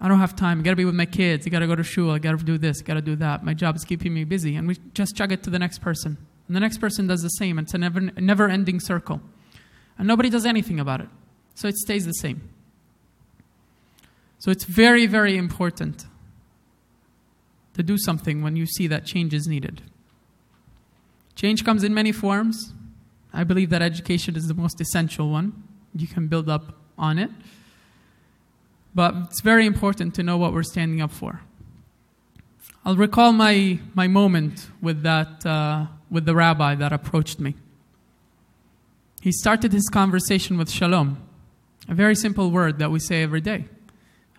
I 0.01 0.07
don't 0.07 0.21
have 0.21 0.37
time. 0.37 0.61
I 0.61 0.63
gotta 0.63 0.77
be 0.77 0.85
with 0.85 0.95
my 0.95 1.05
kids. 1.05 1.45
I 1.45 1.51
gotta 1.51 1.67
go 1.67 1.75
to 1.75 1.83
shul. 1.83 2.13
I 2.13 2.21
gotta 2.21 2.37
do 2.37 2.59
this. 2.59 2.81
I 2.81 2.85
gotta 2.85 3.01
do 3.01 3.17
that. 3.17 3.45
My 3.45 3.55
job 3.55 3.75
is 3.75 3.85
keeping 3.85 4.15
me 4.15 4.23
busy. 4.23 4.55
And 4.55 4.69
we 4.69 4.77
just 4.95 5.17
chug 5.17 5.33
it 5.33 5.43
to 5.43 5.51
the 5.51 5.59
next 5.59 5.81
person. 5.81 6.17
And 6.47 6.55
the 6.55 6.61
next 6.61 6.79
person 6.79 7.09
does 7.09 7.23
the 7.23 7.29
same. 7.31 7.59
It's 7.59 7.75
a 7.75 7.79
never, 7.79 8.03
never 8.03 8.49
ending 8.49 8.79
circle. 8.79 9.21
And 9.99 10.07
nobody 10.07 10.31
does 10.31 10.47
anything 10.47 10.79
about 10.79 11.01
it. 11.01 11.09
So 11.57 11.67
it 11.67 11.77
stays 11.77 12.07
the 12.07 12.13
same. 12.13 12.49
So 14.39 14.53
it's 14.53 14.63
very, 14.63 15.07
very 15.07 15.37
important 15.37 16.07
to 17.75 17.83
do 17.83 17.99
something 17.99 18.43
when 18.43 18.55
you 18.55 18.65
see 18.65 18.87
that 18.87 19.07
change 19.07 19.35
is 19.35 19.49
needed. 19.49 19.83
Change 21.35 21.65
comes 21.65 21.83
in 21.83 21.93
many 21.93 22.13
forms. 22.13 22.75
I 23.33 23.45
believe 23.45 23.71
that 23.71 23.83
education 23.83 24.37
is 24.37 24.49
the 24.49 24.55
most 24.55 24.81
essential 24.81 25.31
one. 25.31 25.63
You 25.95 26.07
can 26.07 26.29
build 26.29 26.49
up 26.49 26.75
on 26.97 27.19
it. 27.19 27.31
But 28.95 29.15
it's 29.25 29.43
very 29.43 29.67
important 29.67 30.15
to 30.17 30.23
know 30.23 30.37
what 30.37 30.53
we're 30.53 30.63
standing 30.63 31.01
up 31.01 31.13
for. 31.13 31.43
I'll 32.85 32.97
recall 32.97 33.33
my, 33.33 33.79
my 33.95 34.09
moment 34.09 34.69
with, 34.81 35.03
that, 35.03 35.45
uh, 35.45 35.87
with 36.11 36.25
the 36.25 36.35
rabbi 36.35 36.75
that 36.77 36.93
approached 36.93 37.39
me. 37.39 37.55
He 39.21 39.33
started 39.33 39.73
his 39.73 39.89
conversation 39.89 40.57
with 40.57 40.71
shalom, 40.71 41.19
a 41.89 41.95
very 41.95 42.15
simple 42.15 42.51
word 42.51 42.79
that 42.79 42.91
we 42.91 42.99
say 42.99 43.23
every 43.23 43.41
day. 43.41 43.67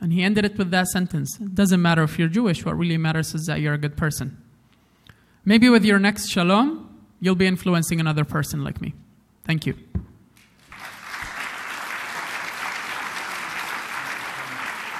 And 0.01 0.13
he 0.13 0.23
ended 0.23 0.45
it 0.45 0.57
with 0.57 0.71
that 0.71 0.87
sentence 0.87 1.37
It 1.39 1.53
doesn't 1.53 1.81
matter 1.81 2.03
if 2.03 2.17
you're 2.17 2.29
Jewish, 2.29 2.65
what 2.65 2.77
really 2.77 2.97
matters 2.97 3.35
is 3.35 3.45
that 3.45 3.59
you're 3.59 3.73
a 3.73 3.77
good 3.77 3.97
person. 3.97 4.41
Maybe 5.43 5.69
with 5.69 5.83
your 5.83 5.99
next 5.99 6.29
shalom, 6.29 6.88
you'll 7.19 7.35
be 7.35 7.47
influencing 7.47 7.99
another 7.99 8.25
person 8.25 8.63
like 8.63 8.81
me. 8.81 8.93
Thank 9.45 9.65
you. 9.65 9.75